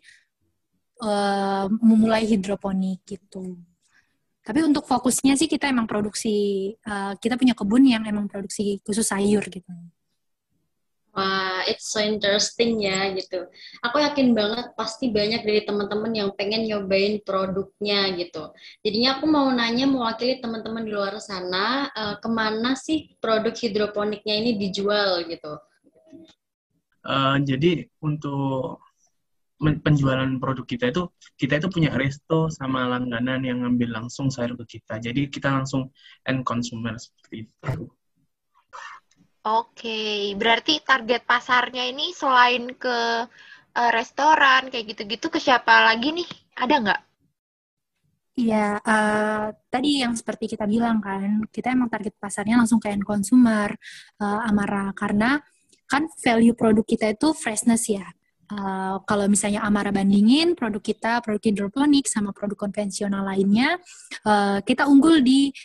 uh, 1.02 1.66
memulai 1.82 2.26
hidroponik 2.26 3.02
gitu. 3.06 3.58
Tapi 4.48 4.64
untuk 4.64 4.88
fokusnya 4.88 5.36
sih 5.36 5.52
kita 5.52 5.68
emang 5.68 5.90
produksi 5.90 6.72
uh, 6.88 7.20
kita 7.20 7.36
punya 7.36 7.52
kebun 7.52 7.84
yang 7.84 8.04
emang 8.08 8.32
produksi 8.32 8.80
khusus 8.86 9.04
sayur 9.04 9.44
gitu. 9.52 9.68
Wah, 11.18 11.66
it's 11.66 11.90
so 11.90 11.98
interesting 11.98 12.78
ya 12.86 13.10
gitu. 13.18 13.50
Aku 13.82 13.98
yakin 13.98 14.38
banget 14.38 14.78
pasti 14.78 15.10
banyak 15.10 15.42
dari 15.42 15.66
teman-teman 15.66 16.14
yang 16.14 16.30
pengen 16.38 16.70
nyobain 16.70 17.18
produknya 17.26 18.14
gitu. 18.22 18.54
Jadinya 18.86 19.18
aku 19.18 19.26
mau 19.26 19.50
nanya 19.50 19.90
mewakili 19.90 20.38
teman-teman 20.38 20.86
di 20.86 20.94
luar 20.94 21.18
sana, 21.18 21.90
uh, 21.90 22.22
ke 22.22 22.30
mana 22.30 22.78
sih 22.78 23.18
produk 23.18 23.50
hidroponiknya 23.50 24.46
ini 24.46 24.62
dijual 24.62 25.26
gitu? 25.26 25.58
Uh, 27.02 27.42
jadi 27.42 27.90
untuk 27.98 28.86
penjualan 29.58 30.30
produk 30.38 30.70
kita 30.70 30.94
itu 30.94 31.10
kita 31.34 31.58
itu 31.58 31.68
punya 31.74 31.98
resto 31.98 32.46
sama 32.54 32.86
langganan 32.94 33.42
yang 33.42 33.66
ngambil 33.66 34.06
langsung 34.06 34.30
sayur 34.30 34.54
ke 34.62 34.78
kita. 34.78 35.02
Jadi 35.02 35.34
kita 35.34 35.50
langsung 35.50 35.90
end 36.30 36.46
consumer 36.46 36.94
seperti 37.02 37.50
itu. 37.50 37.90
Oke, 39.48 40.36
berarti 40.36 40.84
target 40.84 41.24
pasarnya 41.24 41.88
ini 41.88 42.12
selain 42.12 42.68
ke 42.76 42.98
uh, 43.80 43.92
restoran 43.96 44.68
kayak 44.68 44.92
gitu-gitu 44.92 45.32
ke 45.32 45.40
siapa 45.40 45.88
lagi 45.88 46.12
nih? 46.12 46.28
Ada 46.60 46.76
nggak? 46.84 47.02
Iya, 48.38 48.78
uh, 48.84 49.48
tadi 49.72 50.04
yang 50.04 50.14
seperti 50.20 50.52
kita 50.52 50.68
bilang 50.68 51.00
kan, 51.00 51.48
kita 51.48 51.72
emang 51.72 51.88
target 51.88 52.14
pasarnya 52.20 52.60
langsung 52.60 52.78
ke 52.78 52.92
end 52.92 53.08
consumer, 53.08 53.72
uh, 54.20 54.46
Amara, 54.46 54.92
karena 54.92 55.40
kan 55.88 56.06
value 56.20 56.54
produk 56.54 56.84
kita 56.84 57.16
itu 57.16 57.32
freshness 57.32 57.88
ya. 57.88 58.04
Uh, 58.52 59.00
kalau 59.08 59.32
misalnya 59.32 59.64
Amara 59.64 59.96
bandingin 59.96 60.60
produk 60.60 60.84
kita, 60.84 61.24
produk 61.24 61.40
hidroponik 61.40 62.06
sama 62.06 62.36
produk 62.36 62.68
konvensional 62.68 63.24
lainnya, 63.24 63.80
uh, 64.28 64.60
kita 64.60 64.86
unggul 64.92 65.24
di 65.24 65.56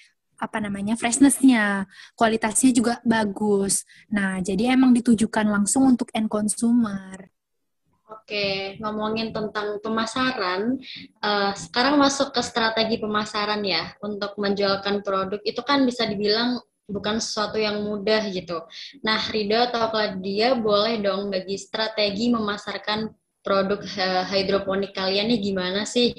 apa 0.43 0.59
namanya 0.59 0.99
freshnessnya, 0.99 1.87
kualitasnya 2.19 2.75
juga 2.75 2.99
bagus. 3.07 3.87
Nah, 4.11 4.43
jadi 4.43 4.75
emang 4.75 4.91
ditujukan 4.91 5.47
langsung 5.47 5.87
untuk 5.87 6.11
end 6.11 6.27
consumer. 6.27 7.31
Oke, 8.11 8.77
ngomongin 8.83 9.33
tentang 9.33 9.81
pemasaran, 9.81 10.77
uh, 11.25 11.53
sekarang 11.57 11.97
masuk 11.97 12.35
ke 12.35 12.43
strategi 12.45 13.01
pemasaran 13.01 13.63
ya 13.65 13.95
untuk 14.05 14.37
menjualkan 14.37 15.01
produk 15.01 15.41
itu 15.47 15.63
kan 15.65 15.87
bisa 15.89 16.05
dibilang 16.05 16.61
bukan 16.91 17.23
sesuatu 17.23 17.57
yang 17.57 17.81
mudah 17.81 18.29
gitu. 18.29 18.61
Nah, 19.01 19.17
Rido 19.33 19.57
atau 19.65 19.89
Claudia 19.89 20.53
boleh 20.59 21.01
dong 21.01 21.33
bagi 21.33 21.57
strategi 21.57 22.29
memasarkan 22.29 23.09
produk 23.41 23.81
uh, 23.81 24.25
hidroponik 24.29 24.93
kalian 24.93 25.33
nih 25.33 25.41
gimana 25.41 25.89
sih? 25.89 26.13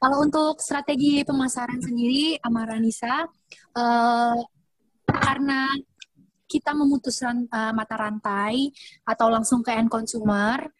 Kalau 0.00 0.24
untuk 0.24 0.64
strategi 0.64 1.20
pemasaran 1.28 1.76
sendiri, 1.76 2.40
Amaranisa, 2.40 3.28
uh, 3.76 4.38
karena 5.04 5.68
kita 6.48 6.72
memutuskan 6.72 7.44
uh, 7.52 7.76
mata 7.76 8.00
rantai 8.00 8.72
atau 9.04 9.28
langsung 9.28 9.60
ke 9.60 9.76
end 9.76 9.92
consumer, 9.92 10.72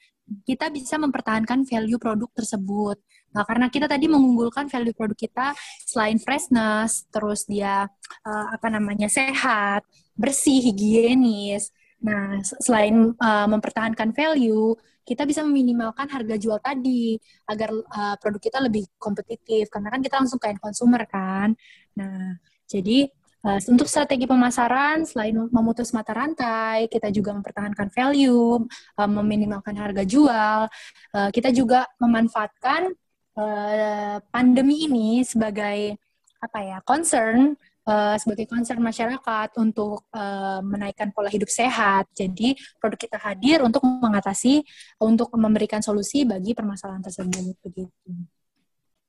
kita 0.48 0.72
bisa 0.72 0.96
mempertahankan 0.96 1.68
value 1.68 2.00
produk 2.00 2.32
tersebut. 2.32 2.96
Nah, 3.30 3.44
karena 3.46 3.68
kita 3.70 3.86
tadi 3.86 4.08
mengunggulkan 4.10 4.66
value 4.66 4.96
produk 4.96 5.18
kita 5.18 5.46
selain 5.84 6.18
freshness, 6.18 7.06
terus 7.12 7.44
dia 7.44 7.86
uh, 8.24 8.46
apa 8.50 8.72
namanya 8.72 9.06
sehat, 9.06 9.84
bersih, 10.16 10.64
higienis. 10.64 11.70
Nah, 12.00 12.40
selain 12.64 13.12
uh, 13.20 13.46
mempertahankan 13.46 14.16
value, 14.16 14.74
kita 15.10 15.26
bisa 15.26 15.42
meminimalkan 15.42 16.06
harga 16.06 16.38
jual 16.38 16.62
tadi 16.62 17.18
agar 17.50 17.74
uh, 17.74 18.14
produk 18.22 18.38
kita 18.38 18.58
lebih 18.62 18.86
kompetitif 18.94 19.66
karena 19.66 19.90
kan 19.90 19.98
kita 19.98 20.22
langsung 20.22 20.38
ke 20.38 20.54
end 20.54 20.62
kan. 21.10 21.50
Nah, 21.98 22.38
jadi 22.70 23.10
Uh, 23.40 23.56
untuk 23.72 23.88
strategi 23.88 24.28
pemasaran, 24.28 25.08
selain 25.08 25.32
memutus 25.32 25.96
mata 25.96 26.12
rantai, 26.12 26.92
kita 26.92 27.08
juga 27.08 27.32
mempertahankan 27.32 27.88
value, 27.88 28.68
uh, 29.00 29.08
meminimalkan 29.08 29.72
harga 29.80 30.04
jual. 30.04 30.68
Uh, 31.16 31.30
kita 31.32 31.48
juga 31.48 31.88
memanfaatkan 31.96 32.92
uh, 33.40 34.20
pandemi 34.28 34.84
ini 34.84 35.24
sebagai 35.24 35.96
apa 36.36 36.58
ya 36.60 36.78
concern 36.84 37.56
uh, 37.86 38.16
sebagai 38.20 38.50
concern 38.50 38.82
masyarakat 38.82 39.48
untuk 39.60 40.08
uh, 40.12 40.60
menaikkan 40.60 41.14
pola 41.14 41.30
hidup 41.32 41.48
sehat. 41.48 42.10
Jadi 42.12 42.56
produk 42.76 42.98
kita 42.98 43.18
hadir 43.20 43.62
untuk 43.64 43.84
mengatasi, 43.84 44.64
untuk 45.00 45.32
memberikan 45.38 45.80
solusi 45.80 46.28
bagi 46.28 46.52
permasalahan 46.52 47.04
tersebut 47.04 47.56
begitu. 47.62 48.10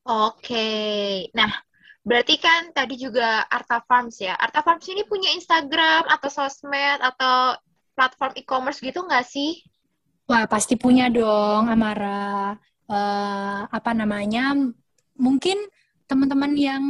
Oke, 0.06 1.30
nah 1.36 1.52
Berarti 2.02 2.42
kan 2.42 2.74
tadi 2.74 2.98
juga 2.98 3.46
Arta 3.46 3.78
Farms 3.86 4.18
ya. 4.18 4.34
Arta 4.34 4.66
Farms 4.66 4.90
ini 4.90 5.06
punya 5.06 5.30
Instagram 5.38 6.10
atau 6.10 6.30
sosmed 6.34 6.98
atau 6.98 7.54
platform 7.94 8.34
e-commerce 8.42 8.82
gitu 8.82 9.06
nggak 9.06 9.26
sih? 9.30 9.62
Wah, 10.26 10.50
pasti 10.50 10.74
punya 10.74 11.14
dong, 11.14 11.70
Amara. 11.70 12.58
Uh, 12.90 13.70
apa 13.70 13.94
namanya? 13.94 14.58
Mungkin 15.14 15.62
teman-teman 16.12 16.52
yang 16.60 16.84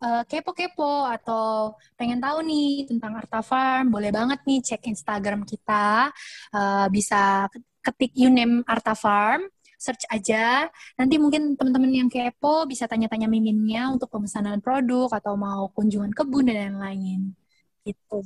uh, 0.00 0.24
kepo-kepo 0.24 1.04
atau 1.04 1.76
pengen 2.00 2.16
tahu 2.16 2.40
nih 2.40 2.88
tentang 2.88 3.12
Arta 3.20 3.44
Farm, 3.44 3.92
boleh 3.92 4.08
banget 4.08 4.40
nih 4.48 4.64
cek 4.64 4.88
Instagram 4.88 5.44
kita. 5.44 6.08
Uh, 6.48 6.88
bisa 6.88 7.44
ketik 7.84 8.16
name 8.16 8.64
Arta 8.64 8.96
Farm 8.96 9.44
search 9.76 10.08
aja. 10.08 10.72
Nanti 10.96 11.20
mungkin 11.20 11.60
teman-teman 11.60 11.92
yang 11.92 12.08
kepo 12.08 12.64
bisa 12.64 12.88
tanya-tanya 12.88 13.28
miminnya 13.28 13.92
untuk 13.92 14.08
pemesanan 14.08 14.64
produk 14.64 15.12
atau 15.12 15.36
mau 15.36 15.68
kunjungan 15.76 16.08
kebun 16.16 16.48
dan 16.48 16.80
lain-lain. 16.80 17.36
Gitu. 17.84 18.24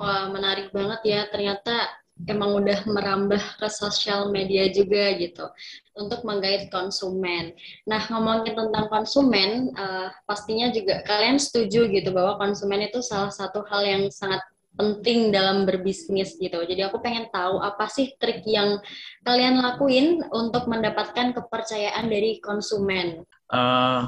Wah, 0.00 0.32
menarik 0.32 0.72
banget 0.72 1.00
ya. 1.04 1.20
Ternyata 1.28 1.97
emang 2.26 2.58
udah 2.58 2.82
merambah 2.90 3.42
ke 3.62 3.68
sosial 3.70 4.34
media 4.34 4.66
juga 4.74 5.14
gitu 5.14 5.46
untuk 5.94 6.26
menggait 6.26 6.66
konsumen. 6.72 7.54
Nah, 7.86 8.02
ngomongin 8.10 8.58
tentang 8.58 8.90
konsumen, 8.90 9.70
uh, 9.78 10.10
pastinya 10.26 10.74
juga 10.74 11.06
kalian 11.06 11.38
setuju 11.38 11.86
gitu 11.86 12.10
bahwa 12.10 12.40
konsumen 12.42 12.90
itu 12.90 12.98
salah 13.04 13.30
satu 13.30 13.62
hal 13.70 13.86
yang 13.86 14.02
sangat 14.10 14.42
penting 14.78 15.34
dalam 15.34 15.66
berbisnis 15.66 16.38
gitu. 16.38 16.62
Jadi 16.62 16.86
aku 16.86 17.02
pengen 17.02 17.26
tahu 17.34 17.58
apa 17.58 17.90
sih 17.90 18.14
trik 18.22 18.46
yang 18.46 18.78
kalian 19.26 19.58
lakuin 19.58 20.22
untuk 20.30 20.70
mendapatkan 20.70 21.34
kepercayaan 21.34 22.06
dari 22.06 22.38
konsumen. 22.38 23.26
Uh, 23.50 24.06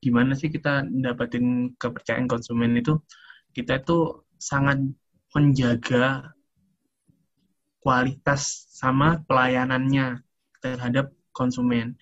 gimana 0.00 0.32
sih 0.32 0.48
kita 0.48 0.88
dapetin 0.88 1.76
kepercayaan 1.76 2.24
konsumen 2.24 2.80
itu? 2.80 2.96
Kita 3.52 3.84
itu 3.84 4.24
sangat 4.40 4.80
menjaga 5.36 6.32
kualitas 7.78 8.68
sama 8.74 9.22
pelayanannya 9.26 10.22
terhadap 10.62 11.14
konsumen. 11.30 11.94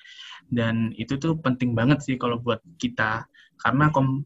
Dan 0.47 0.95
itu 0.97 1.19
tuh 1.19 1.37
penting 1.43 1.75
banget 1.75 2.01
sih 2.07 2.17
kalau 2.17 2.39
buat 2.41 2.63
kita 2.79 3.27
karena 3.61 3.91
kom 3.91 4.25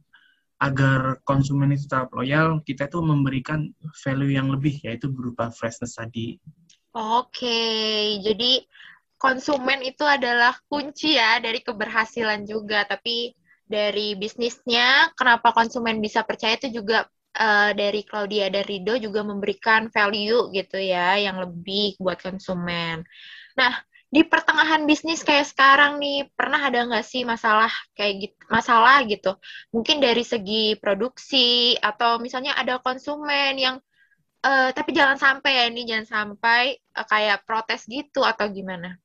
agar 0.61 1.25
konsumen 1.25 1.73
itu 1.73 1.89
tetap 1.89 2.13
loyal, 2.13 2.61
kita 2.61 2.85
tuh 2.93 3.01
memberikan 3.01 3.73
value 4.05 4.37
yang 4.37 4.53
lebih, 4.53 4.77
yaitu 4.85 5.09
berupa 5.09 5.49
freshness 5.49 5.97
tadi. 5.97 6.37
Oke, 6.93 8.21
jadi 8.21 8.61
konsumen 9.17 9.81
itu 9.81 10.05
adalah 10.05 10.53
kunci 10.69 11.17
ya 11.17 11.41
dari 11.41 11.65
keberhasilan 11.65 12.45
juga, 12.45 12.85
tapi 12.85 13.33
dari 13.65 14.13
bisnisnya, 14.21 15.09
kenapa 15.17 15.57
konsumen 15.57 15.97
bisa 16.05 16.29
percaya 16.29 16.61
itu 16.61 16.83
juga 16.83 17.09
uh, 17.37 17.71
dari 17.77 18.03
Claudia 18.03 18.51
dan 18.51 18.65
Rido 18.67 18.99
juga 18.99 19.23
memberikan 19.23 19.93
value 19.93 20.51
gitu 20.55 20.79
ya, 20.81 21.19
yang 21.21 21.39
lebih 21.39 22.01
buat 22.01 22.19
konsumen. 22.19 23.05
Nah, 23.59 23.73
di 24.11 24.27
pertengahan 24.27 24.91
bisnis 24.91 25.23
kayak 25.23 25.47
sekarang 25.47 26.03
nih 26.03 26.27
pernah 26.35 26.59
ada 26.59 26.83
nggak 26.83 27.07
sih 27.07 27.23
masalah 27.23 27.71
kayak 27.95 28.27
gitu 28.27 28.43
masalah 28.51 29.07
gitu 29.07 29.39
mungkin 29.71 30.03
dari 30.03 30.27
segi 30.27 30.75
produksi 30.83 31.79
atau 31.79 32.19
misalnya 32.19 32.59
ada 32.59 32.83
konsumen 32.83 33.55
yang 33.55 33.79
uh, 34.43 34.75
tapi 34.75 34.91
jangan 34.91 35.15
sampai 35.15 35.63
ya 35.63 35.65
ini 35.71 35.87
jangan 35.87 36.11
sampai 36.11 36.75
uh, 36.99 37.07
kayak 37.07 37.47
protes 37.47 37.87
gitu 37.87 38.27
atau 38.27 38.51
gimana 38.51 38.99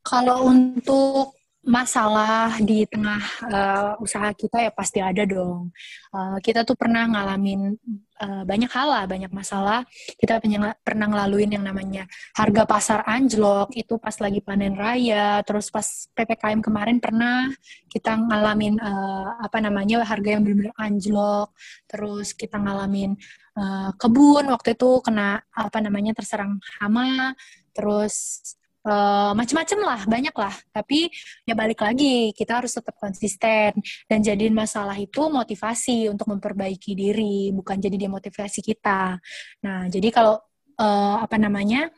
kalau 0.00 0.48
untuk 0.48 1.36
masalah 1.60 2.56
di 2.64 2.88
tengah 2.88 3.20
uh, 3.44 3.92
usaha 4.00 4.32
kita 4.32 4.64
ya 4.64 4.72
pasti 4.72 4.96
ada 5.04 5.28
dong. 5.28 5.68
Uh, 6.08 6.40
kita 6.40 6.64
tuh 6.64 6.72
pernah 6.72 7.04
ngalamin 7.04 7.76
uh, 8.16 8.42
banyak 8.48 8.72
hal 8.72 8.88
lah, 8.88 9.04
banyak 9.04 9.28
masalah. 9.28 9.84
Kita 10.16 10.40
pernah 10.80 11.06
ngelaluin 11.12 11.60
yang 11.60 11.64
namanya 11.64 12.08
harga 12.32 12.64
pasar 12.64 13.00
anjlok 13.04 13.76
itu 13.76 14.00
pas 14.00 14.16
lagi 14.24 14.40
panen 14.40 14.72
raya, 14.72 15.44
terus 15.44 15.68
pas 15.68 15.84
ppkm 16.16 16.64
kemarin 16.64 16.96
pernah 16.96 17.52
kita 17.92 18.16
ngalamin 18.16 18.80
uh, 18.80 19.44
apa 19.44 19.60
namanya 19.60 20.00
harga 20.00 20.40
yang 20.40 20.42
benar-benar 20.42 20.72
anjlok. 20.80 21.52
Terus 21.84 22.32
kita 22.32 22.56
ngalamin 22.56 23.20
uh, 23.60 23.92
kebun 24.00 24.48
waktu 24.48 24.72
itu 24.72 25.04
kena 25.04 25.44
apa 25.52 25.78
namanya 25.84 26.16
terserang 26.16 26.56
hama. 26.80 27.36
Terus 27.76 28.42
uh, 28.86 29.32
macem-macem 29.36 29.80
lah, 29.80 30.00
banyak 30.06 30.32
lah. 30.36 30.54
Tapi 30.72 31.10
ya 31.44 31.54
balik 31.56 31.80
lagi, 31.84 32.32
kita 32.36 32.62
harus 32.62 32.76
tetap 32.76 32.96
konsisten 32.96 33.76
dan 34.08 34.18
jadiin 34.20 34.54
masalah 34.54 34.96
itu 34.96 35.28
motivasi 35.28 36.08
untuk 36.08 36.30
memperbaiki 36.30 36.92
diri, 36.96 37.50
bukan 37.52 37.76
jadi 37.76 37.96
demotivasi 37.96 38.60
kita. 38.64 39.20
Nah, 39.64 39.88
jadi 39.88 40.08
kalau 40.12 40.40
uh, 40.80 41.16
apa 41.20 41.36
namanya, 41.36 41.88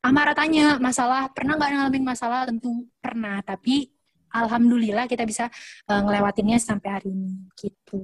Amara 0.00 0.32
tanya 0.32 0.80
masalah 0.80 1.28
pernah 1.28 1.60
nggak 1.60 1.70
ngalamin 1.76 2.04
masalah 2.08 2.48
tentu 2.48 2.88
pernah, 3.04 3.44
tapi 3.44 3.92
alhamdulillah 4.32 5.04
kita 5.04 5.28
bisa 5.28 5.52
uh, 5.92 6.00
ngelewatinnya 6.00 6.56
sampai 6.56 6.88
hari 6.88 7.12
ini 7.12 7.52
gitu. 7.60 8.00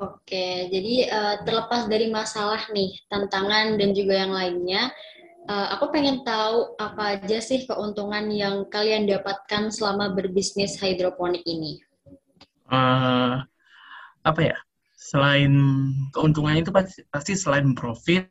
Oke, 0.00 0.72
jadi 0.72 1.12
uh, 1.12 1.36
terlepas 1.44 1.84
dari 1.92 2.08
masalah 2.08 2.64
nih, 2.72 3.04
tantangan 3.12 3.76
dan 3.76 3.92
juga 3.92 4.16
yang 4.16 4.32
lainnya, 4.32 4.88
Uh, 5.48 5.66
aku 5.72 5.88
pengen 5.90 6.20
tahu 6.22 6.76
apa 6.76 7.16
aja 7.16 7.40
sih 7.40 7.64
keuntungan 7.64 8.28
yang 8.28 8.68
kalian 8.68 9.08
dapatkan 9.08 9.72
selama 9.72 10.12
berbisnis 10.12 10.76
hidroponik 10.76 11.42
ini. 11.48 11.80
Uh, 12.68 13.40
apa 14.22 14.40
ya? 14.40 14.58
Selain 15.00 15.50
keuntungannya 16.12 16.62
itu 16.62 16.70
pasti, 16.70 17.00
pasti 17.08 17.32
selain 17.34 17.72
profit, 17.72 18.30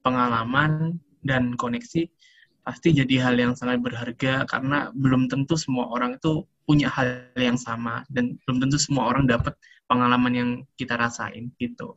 pengalaman 0.00 0.96
dan 1.26 1.58
koneksi, 1.58 2.06
pasti 2.62 2.88
jadi 2.94 3.26
hal 3.26 3.34
yang 3.36 3.52
sangat 3.58 3.82
berharga 3.82 4.46
karena 4.46 4.90
belum 4.94 5.26
tentu 5.26 5.58
semua 5.58 5.90
orang 5.90 6.18
itu 6.18 6.46
punya 6.66 6.90
hal 6.90 7.26
yang 7.38 7.54
sama 7.54 8.02
dan 8.10 8.38
belum 8.46 8.62
tentu 8.66 8.78
semua 8.78 9.10
orang 9.10 9.30
dapat 9.30 9.54
pengalaman 9.86 10.32
yang 10.34 10.50
kita 10.74 10.98
rasain 10.98 11.54
gitu. 11.62 11.94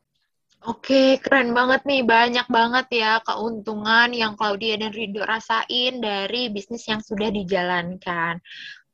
Oke, 0.68 1.16
keren 1.24 1.56
banget 1.56 1.88
nih. 1.88 2.04
Banyak 2.04 2.48
banget 2.52 2.88
ya 2.92 3.24
keuntungan 3.24 4.12
yang 4.12 4.36
Claudia 4.36 4.76
dan 4.76 4.92
Rido 4.92 5.24
rasain 5.24 6.04
dari 6.04 6.52
bisnis 6.52 6.84
yang 6.84 7.00
sudah 7.00 7.32
dijalankan. 7.32 8.44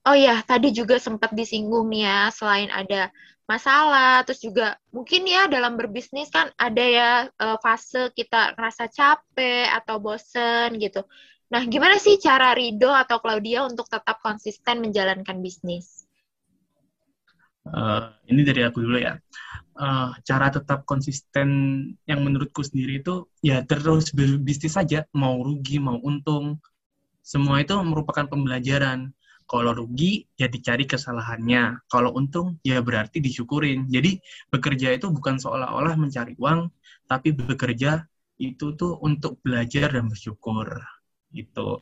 Oh 0.06 0.14
ya, 0.14 0.46
tadi 0.46 0.70
juga 0.70 1.02
sempat 1.02 1.34
disinggung 1.34 1.90
nih 1.90 2.06
ya, 2.06 2.22
selain 2.30 2.70
ada 2.70 3.10
masalah, 3.50 4.22
terus 4.22 4.42
juga 4.46 4.78
mungkin 4.94 5.26
ya 5.26 5.50
dalam 5.50 5.78
berbisnis 5.78 6.30
kan 6.30 6.54
ada 6.58 6.86
ya 6.86 7.10
uh, 7.42 7.58
fase 7.62 8.14
kita 8.14 8.54
ngerasa 8.54 8.86
capek 8.90 9.70
atau 9.74 9.98
bosen 9.98 10.78
gitu. 10.78 11.02
Nah, 11.50 11.66
gimana 11.66 11.98
sih 11.98 12.22
cara 12.22 12.54
Rido 12.54 12.94
atau 12.94 13.18
Claudia 13.18 13.66
untuk 13.66 13.90
tetap 13.90 14.22
konsisten 14.22 14.82
menjalankan 14.82 15.42
bisnis? 15.42 16.06
Uh, 17.66 18.14
ini 18.30 18.46
dari 18.46 18.62
aku 18.62 18.82
dulu 18.82 19.02
ya. 19.02 19.18
Uh, 19.76 20.16
cara 20.24 20.48
tetap 20.48 20.88
konsisten 20.88 21.48
yang 22.08 22.24
menurutku 22.24 22.64
sendiri 22.64 23.04
itu 23.04 23.28
ya 23.44 23.60
terus 23.68 24.16
berbisnis 24.16 24.80
saja, 24.80 25.04
mau 25.12 25.36
rugi 25.44 25.84
mau 25.84 26.00
untung, 26.00 26.64
semua 27.26 27.58
itu 27.60 27.74
merupakan 27.82 28.30
pembelajaran. 28.30 29.10
Kalau 29.46 29.78
rugi, 29.78 30.26
ya 30.38 30.46
dicari 30.50 30.86
kesalahannya. 30.86 31.86
Kalau 31.86 32.14
untung, 32.14 32.58
ya 32.66 32.82
berarti 32.82 33.22
disyukurin. 33.22 33.86
Jadi, 33.90 34.18
bekerja 34.50 34.94
itu 34.94 35.10
bukan 35.14 35.38
seolah-olah 35.38 35.98
mencari 36.02 36.34
uang, 36.38 36.70
tapi 37.06 37.34
bekerja 37.34 38.06
itu 38.42 38.74
tuh 38.74 38.98
untuk 39.06 39.38
belajar 39.46 39.94
dan 39.94 40.10
bersyukur. 40.10 40.82
Gitu. 41.30 41.82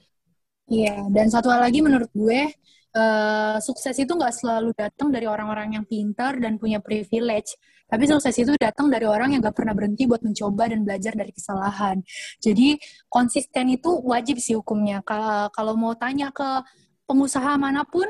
Iya, 0.68 1.08
dan 1.08 1.32
satu 1.32 1.52
hal 1.52 1.64
lagi 1.64 1.80
menurut 1.80 2.12
gue, 2.12 2.52
uh, 2.96 3.58
sukses 3.60 3.98
itu 3.98 4.10
nggak 4.10 4.34
selalu 4.34 4.72
datang 4.78 5.10
dari 5.10 5.26
orang-orang 5.26 5.82
yang 5.82 5.86
pintar 5.86 6.38
dan 6.38 6.58
punya 6.58 6.80
privilege. 6.80 7.58
Tapi 7.84 8.10
sukses 8.10 8.34
itu 8.42 8.58
datang 8.58 8.90
dari 8.90 9.06
orang 9.06 9.38
yang 9.38 9.42
gak 9.46 9.54
pernah 9.54 9.78
berhenti 9.78 10.10
buat 10.10 10.26
mencoba 10.26 10.66
dan 10.66 10.82
belajar 10.82 11.14
dari 11.14 11.30
kesalahan. 11.30 12.02
Jadi 12.42 12.82
konsisten 13.06 13.70
itu 13.70 14.02
wajib 14.02 14.42
sih 14.42 14.58
hukumnya. 14.58 15.06
Kalau 15.54 15.78
mau 15.78 15.94
tanya 15.94 16.34
ke 16.34 16.66
pengusaha 17.06 17.54
mana 17.54 17.86
pun 17.86 18.10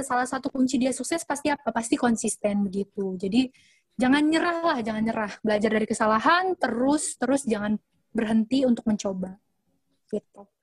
salah 0.00 0.24
satu 0.24 0.48
kunci 0.48 0.80
dia 0.80 0.96
sukses 0.96 1.28
pasti 1.28 1.52
apa? 1.52 1.76
Pasti 1.76 2.00
konsisten 2.00 2.64
begitu. 2.64 3.20
Jadi 3.20 3.52
jangan 4.00 4.24
nyerah 4.24 4.58
lah, 4.64 4.78
jangan 4.80 5.02
nyerah. 5.04 5.32
Belajar 5.44 5.70
dari 5.76 5.86
kesalahan, 5.88 6.56
terus 6.56 7.20
terus 7.20 7.44
jangan 7.44 7.76
berhenti 8.16 8.64
untuk 8.64 8.88
mencoba. 8.88 9.36
Gitu. 10.08 10.55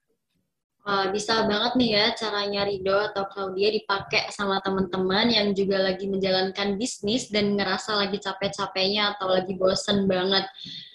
Uh, 0.84 1.08
bisa 1.16 1.48
banget 1.48 1.72
nih 1.80 1.90
ya 1.96 2.06
caranya 2.12 2.68
Rido 2.68 2.92
atau 2.92 3.24
Claudia 3.32 3.72
dipakai 3.72 4.28
sama 4.28 4.60
teman-teman 4.60 5.32
yang 5.32 5.56
juga 5.56 5.80
lagi 5.80 6.04
menjalankan 6.04 6.76
bisnis 6.76 7.32
dan 7.32 7.56
ngerasa 7.56 7.96
lagi 7.96 8.20
capek-capeknya 8.20 9.16
atau 9.16 9.32
lagi 9.32 9.56
bosen 9.56 10.04
banget. 10.04 10.44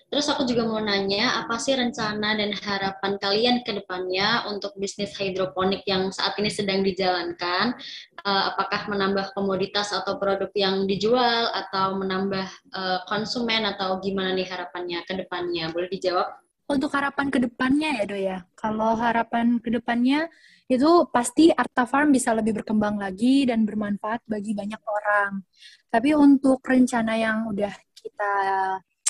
Terus 0.09 0.25
aku 0.25 0.41
juga 0.45 0.65
mau 0.65 0.81
nanya, 0.81 1.41
apa 1.45 1.61
sih 1.61 1.77
rencana 1.77 2.33
dan 2.33 2.49
harapan 2.49 3.21
kalian 3.21 3.61
ke 3.61 3.77
depannya 3.77 4.45
untuk 4.49 4.73
bisnis 4.73 5.13
hidroponik 5.13 5.85
yang 5.85 6.09
saat 6.09 6.33
ini 6.41 6.49
sedang 6.49 6.81
dijalankan? 6.81 7.77
Uh, 8.25 8.53
apakah 8.53 8.89
menambah 8.89 9.37
komoditas 9.37 9.93
atau 9.93 10.17
produk 10.17 10.49
yang 10.57 10.89
dijual, 10.89 11.53
atau 11.53 11.93
menambah 11.93 12.45
uh, 12.73 13.05
konsumen, 13.05 13.69
atau 13.69 14.01
gimana 14.01 14.33
nih 14.33 14.49
harapannya 14.49 15.05
ke 15.05 15.13
depannya? 15.13 15.69
Boleh 15.69 15.93
dijawab? 15.93 16.48
Untuk 16.69 16.93
harapan 16.93 17.33
ke 17.33 17.41
depannya 17.41 17.89
ya, 17.97 18.03
Do 18.05 18.17
ya. 18.17 18.37
Kalau 18.53 18.93
harapan 18.93 19.57
ke 19.57 19.73
depannya 19.73 20.29
itu 20.69 21.09
pasti 21.09 21.49
Arta 21.49 21.89
Farm 21.89 22.13
bisa 22.13 22.29
lebih 22.37 22.61
berkembang 22.61 23.01
lagi 23.01 23.49
dan 23.49 23.65
bermanfaat 23.65 24.21
bagi 24.29 24.53
banyak 24.53 24.81
orang. 24.85 25.41
Tapi 25.89 26.13
untuk 26.13 26.61
rencana 26.61 27.17
yang 27.17 27.49
udah 27.49 27.73
kita 27.97 28.33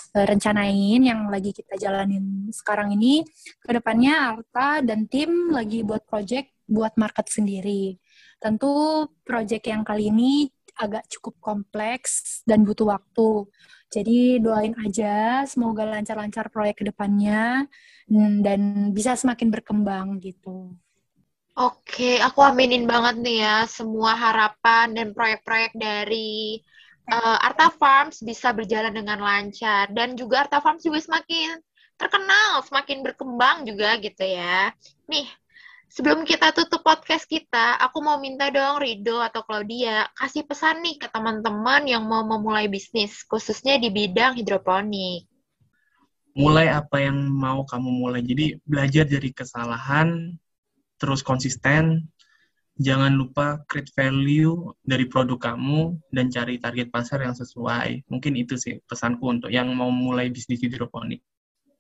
Eh, 0.10 0.26
rencanain 0.26 1.02
yang 1.06 1.30
lagi 1.30 1.54
kita 1.54 1.78
jalanin 1.78 2.50
sekarang 2.50 2.98
ini 2.98 3.22
ke 3.62 3.78
depannya 3.78 4.34
Arta 4.34 4.82
dan 4.82 5.06
tim 5.06 5.54
lagi 5.54 5.86
buat 5.86 6.02
project 6.10 6.50
buat 6.66 6.98
market 6.98 7.30
sendiri 7.30 7.94
tentu 8.42 9.06
project 9.22 9.70
yang 9.70 9.86
kali 9.86 10.10
ini 10.10 10.50
agak 10.80 11.04
cukup 11.12 11.36
kompleks 11.44 12.40
dan 12.48 12.64
butuh 12.64 12.96
waktu 12.96 13.46
jadi 13.90 14.38
doain 14.38 14.78
aja 14.86 15.44
semoga 15.50 15.82
lancar-lancar 15.84 16.48
proyek 16.54 16.80
ke 16.80 16.84
depannya 16.88 17.66
dan 18.46 18.94
bisa 18.94 19.18
semakin 19.18 19.50
berkembang 19.50 20.22
gitu. 20.22 20.78
Oke, 21.60 22.22
aku 22.24 22.40
aminin 22.40 22.88
banget 22.88 23.20
nih 23.20 23.38
ya 23.44 23.58
semua 23.68 24.16
harapan 24.16 24.96
dan 24.96 25.12
proyek-proyek 25.12 25.76
dari 25.76 26.62
uh, 27.10 27.38
Arta 27.44 27.68
Farms 27.74 28.24
bisa 28.24 28.56
berjalan 28.56 28.96
dengan 28.96 29.20
lancar 29.20 29.92
dan 29.92 30.16
juga 30.16 30.48
Arta 30.48 30.64
Farms 30.64 30.86
juga 30.86 31.04
semakin 31.04 31.60
terkenal, 32.00 32.64
semakin 32.64 33.04
berkembang 33.04 33.68
juga 33.68 34.00
gitu 34.00 34.24
ya. 34.24 34.72
Nih, 35.12 35.28
sebelum 35.90 36.22
kita 36.24 36.54
tutup 36.54 36.86
podcast 36.86 37.26
kita, 37.26 37.82
aku 37.82 38.00
mau 38.00 38.22
minta 38.22 38.54
dong 38.54 38.80
Rido 38.80 39.20
atau 39.20 39.42
Claudia 39.42 40.06
kasih 40.14 40.46
pesan 40.46 40.86
nih 40.86 41.02
ke 41.02 41.08
teman-teman 41.10 41.90
yang 41.90 42.06
mau 42.06 42.22
memulai 42.22 42.70
bisnis, 42.70 43.26
khususnya 43.26 43.82
di 43.82 43.90
bidang 43.90 44.38
hidroponik. 44.38 45.26
Mulai 46.38 46.72
apa 46.72 47.04
yang 47.04 47.18
mau 47.34 47.66
kamu 47.66 47.90
mulai. 47.90 48.22
Jadi 48.22 48.62
belajar 48.64 49.04
dari 49.10 49.34
kesalahan, 49.34 50.38
terus 51.02 51.26
konsisten, 51.26 52.08
jangan 52.80 53.12
lupa 53.12 53.60
create 53.68 53.92
value 53.92 54.72
dari 54.86 55.10
produk 55.10 55.52
kamu 55.52 56.00
dan 56.14 56.32
cari 56.32 56.62
target 56.62 56.88
pasar 56.94 57.26
yang 57.26 57.36
sesuai. 57.36 58.08
Mungkin 58.08 58.40
itu 58.40 58.56
sih 58.56 58.80
pesanku 58.86 59.26
untuk 59.28 59.52
yang 59.52 59.68
mau 59.76 59.92
mulai 59.92 60.32
bisnis 60.32 60.64
hidroponik. 60.64 61.20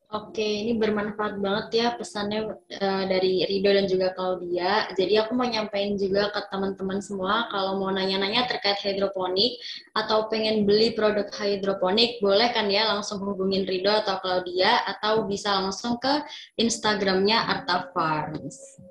Oke, 0.09 0.41
ini 0.41 0.73
bermanfaat 0.73 1.37
banget 1.37 1.67
ya 1.69 1.87
pesannya 1.93 2.57
uh, 2.57 3.03
dari 3.05 3.45
Rido 3.45 3.69
dan 3.69 3.85
juga 3.85 4.09
Claudia. 4.17 4.89
Jadi 4.97 5.21
aku 5.21 5.37
mau 5.37 5.45
nyampein 5.45 6.01
juga 6.01 6.33
ke 6.33 6.49
teman-teman 6.49 6.97
semua 6.97 7.45
kalau 7.53 7.77
mau 7.77 7.93
nanya-nanya 7.93 8.49
terkait 8.49 8.81
hidroponik 8.81 9.61
atau 9.93 10.25
pengen 10.25 10.65
beli 10.65 10.97
produk 10.97 11.29
hidroponik, 11.29 12.17
boleh 12.25 12.49
kan 12.49 12.73
ya 12.73 12.89
langsung 12.89 13.21
hubungin 13.21 13.69
Rido 13.69 13.93
atau 13.93 14.17
Claudia 14.17 14.81
atau 14.89 15.29
bisa 15.29 15.53
langsung 15.61 16.01
ke 16.01 16.25
Instagramnya 16.57 17.45
Arta 17.45 17.93
Farms. 17.93 18.88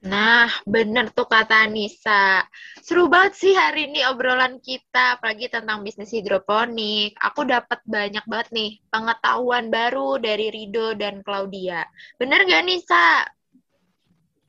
Nah, 0.00 0.48
bener 0.64 1.12
tuh 1.12 1.28
kata 1.28 1.68
Nisa. 1.68 2.40
Seru 2.80 3.12
banget 3.12 3.36
sih 3.36 3.52
hari 3.52 3.92
ini 3.92 4.00
obrolan 4.08 4.56
kita, 4.56 5.20
apalagi 5.20 5.52
tentang 5.52 5.84
bisnis 5.84 6.08
hidroponik. 6.16 7.12
Aku 7.20 7.44
dapat 7.44 7.84
banyak 7.84 8.24
banget 8.24 8.48
nih 8.48 8.70
pengetahuan 8.88 9.68
baru 9.68 10.16
dari 10.16 10.48
Rido 10.48 10.96
dan 10.96 11.20
Claudia. 11.20 11.84
Bener 12.16 12.48
gak 12.48 12.64
Nisa? 12.64 13.28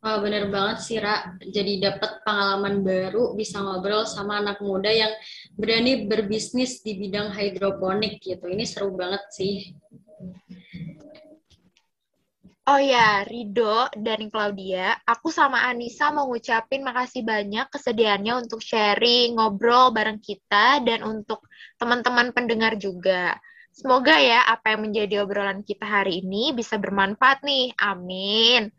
Oh, 0.01 0.17
bener 0.23 0.49
banget 0.49 0.81
sih, 0.81 0.97
Ra. 0.97 1.35
Jadi 1.37 1.77
dapat 1.77 2.25
pengalaman 2.25 2.81
baru, 2.81 3.35
bisa 3.37 3.61
ngobrol 3.61 4.07
sama 4.07 4.41
anak 4.41 4.57
muda 4.63 4.89
yang 4.89 5.13
berani 5.53 6.09
berbisnis 6.09 6.79
di 6.81 6.97
bidang 6.97 7.29
hidroponik 7.35 8.17
gitu. 8.17 8.49
Ini 8.49 8.65
seru 8.65 8.95
banget 8.97 9.21
sih. 9.35 9.75
Oh 12.71 12.79
ya, 12.79 13.27
Rido 13.27 13.91
dan 13.99 14.31
Claudia, 14.31 14.95
aku 15.03 15.27
sama 15.27 15.67
Anissa 15.67 16.07
mau 16.15 16.31
ngucapin 16.31 16.87
makasih 16.87 17.19
banyak 17.19 17.67
kesediaannya 17.67 18.47
untuk 18.47 18.63
sharing, 18.63 19.35
ngobrol 19.35 19.91
bareng 19.91 20.23
kita, 20.23 20.79
dan 20.79 21.03
untuk 21.03 21.43
teman-teman 21.75 22.31
pendengar 22.31 22.79
juga. 22.79 23.35
Semoga 23.75 24.15
ya 24.23 24.47
apa 24.47 24.71
yang 24.71 24.87
menjadi 24.87 25.27
obrolan 25.27 25.67
kita 25.67 25.83
hari 25.83 26.23
ini 26.23 26.55
bisa 26.55 26.79
bermanfaat 26.79 27.43
nih. 27.43 27.75
Amin. 27.75 28.71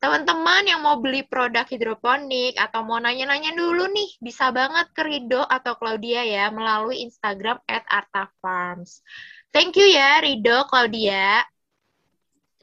Teman-teman 0.00 0.64
yang 0.64 0.80
mau 0.80 1.04
beli 1.04 1.28
produk 1.28 1.68
hidroponik 1.68 2.56
atau 2.56 2.80
mau 2.80 2.96
nanya-nanya 2.96 3.52
dulu 3.52 3.92
nih, 3.92 4.24
bisa 4.24 4.56
banget 4.56 4.88
ke 4.96 5.04
Rido 5.04 5.44
atau 5.44 5.76
Claudia 5.76 6.24
ya 6.24 6.48
melalui 6.48 7.04
Instagram 7.04 7.60
at 7.68 7.84
Artafarms. 7.92 9.04
Thank 9.52 9.76
you 9.76 9.84
ya 9.84 10.24
Rido, 10.24 10.64
Claudia. 10.64 11.44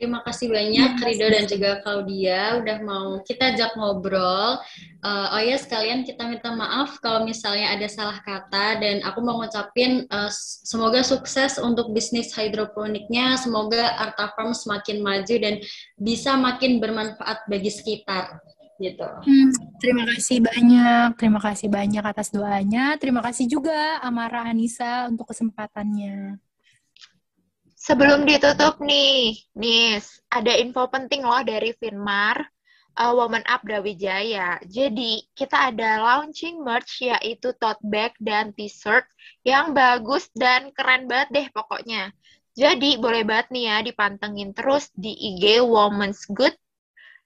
Terima 0.01 0.17
kasih 0.25 0.49
banyak 0.49 0.97
Rido 0.97 1.29
dan 1.29 1.45
juga 1.45 1.77
Claudia 1.85 2.57
udah 2.57 2.77
mau 2.81 3.21
kita 3.21 3.53
ajak 3.53 3.77
ngobrol. 3.77 4.57
Uh, 5.05 5.37
oh 5.37 5.41
ya 5.45 5.61
sekalian 5.61 6.01
kita 6.01 6.25
minta 6.25 6.49
maaf 6.49 6.97
kalau 7.05 7.21
misalnya 7.21 7.69
ada 7.69 7.85
salah 7.85 8.17
kata 8.25 8.81
dan 8.81 9.05
aku 9.05 9.21
mau 9.21 9.37
ngucapin 9.37 10.09
uh, 10.09 10.25
semoga 10.65 11.05
sukses 11.05 11.61
untuk 11.61 11.93
bisnis 11.93 12.33
hidroponiknya. 12.33 13.37
Semoga 13.37 13.93
Arta 14.01 14.33
Farm 14.33 14.57
semakin 14.57 15.05
maju 15.05 15.35
dan 15.37 15.61
bisa 16.01 16.33
makin 16.33 16.81
bermanfaat 16.81 17.45
bagi 17.45 17.69
sekitar 17.69 18.41
gitu. 18.81 19.05
Hmm, 19.05 19.53
terima 19.77 20.09
kasih 20.17 20.41
banyak, 20.41 21.09
terima 21.21 21.37
kasih 21.45 21.69
banyak 21.69 22.01
atas 22.01 22.33
doanya. 22.33 22.97
Terima 22.97 23.21
kasih 23.21 23.45
juga 23.45 24.01
Amara 24.01 24.49
Anissa 24.49 25.05
untuk 25.05 25.29
kesempatannya. 25.29 26.41
Sebelum 27.81 28.29
ditutup 28.29 28.77
nih, 28.77 29.41
Nis, 29.57 30.21
ada 30.29 30.53
info 30.53 30.85
penting 30.85 31.25
loh 31.25 31.41
dari 31.41 31.73
Finmar, 31.73 32.37
uh, 32.93 33.09
Woman 33.17 33.41
Up 33.49 33.65
Brawijaya. 33.65 34.61
Jadi, 34.69 35.25
kita 35.33 35.73
ada 35.73 35.97
launching 35.97 36.61
merch 36.61 37.01
yaitu 37.01 37.57
tote 37.57 37.81
bag 37.81 38.13
dan 38.21 38.53
t-shirt 38.53 39.09
yang 39.41 39.73
bagus 39.73 40.29
dan 40.37 40.69
keren 40.77 41.09
banget 41.09 41.29
deh 41.33 41.47
pokoknya. 41.57 42.13
Jadi, 42.53 43.01
boleh 43.01 43.25
banget 43.25 43.49
nih 43.49 43.65
ya 43.65 43.77
dipantengin 43.81 44.53
terus 44.53 44.93
di 44.93 45.17
IG 45.17 45.65
Woman's 45.65 46.29
Good. 46.29 46.53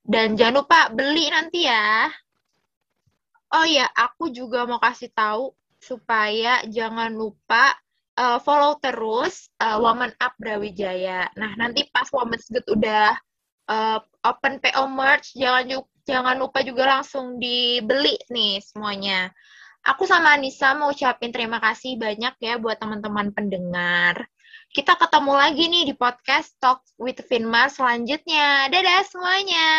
Dan 0.07 0.39
jangan 0.39 0.63
lupa 0.63 0.87
beli 0.87 1.35
nanti 1.35 1.67
ya. 1.67 2.07
Oh 3.51 3.67
ya, 3.67 3.91
aku 3.91 4.31
juga 4.31 4.63
mau 4.63 4.79
kasih 4.79 5.11
tahu 5.11 5.51
supaya 5.83 6.63
jangan 6.63 7.11
lupa 7.11 7.75
uh, 8.19 8.39
follow 8.41 8.79
terus 8.79 9.51
uh, 9.59 9.77
Woman 9.79 10.11
Up 10.19 10.33
Brawijaya. 10.39 11.29
Nah, 11.35 11.51
nanti 11.59 11.87
pas 11.91 12.07
Women's 12.11 12.47
Good 12.49 12.65
udah 12.67 13.15
uh, 13.69 13.99
open 14.25 14.59
PO 14.63 14.83
merch, 14.89 15.35
jangan 15.35 15.83
jangan 16.05 16.35
lupa 16.37 16.61
juga 16.61 16.99
langsung 16.99 17.37
dibeli 17.37 18.17
nih 18.31 18.61
semuanya. 18.63 19.31
Aku 19.85 20.09
sama 20.09 20.33
Anissa 20.33 20.73
mau 20.73 20.89
ucapin 20.89 21.29
terima 21.29 21.61
kasih 21.61 21.93
banyak 22.01 22.33
ya 22.41 22.57
buat 22.57 22.81
teman-teman 22.81 23.29
pendengar. 23.37 24.25
Kita 24.73 24.97
ketemu 24.97 25.33
lagi 25.37 25.63
nih 25.69 25.83
di 25.87 25.93
podcast 25.93 26.57
Talk 26.57 26.81
with 26.97 27.21
Finmar 27.29 27.69
selanjutnya. 27.69 28.65
Dadah 28.73 29.05
semuanya! 29.05 29.69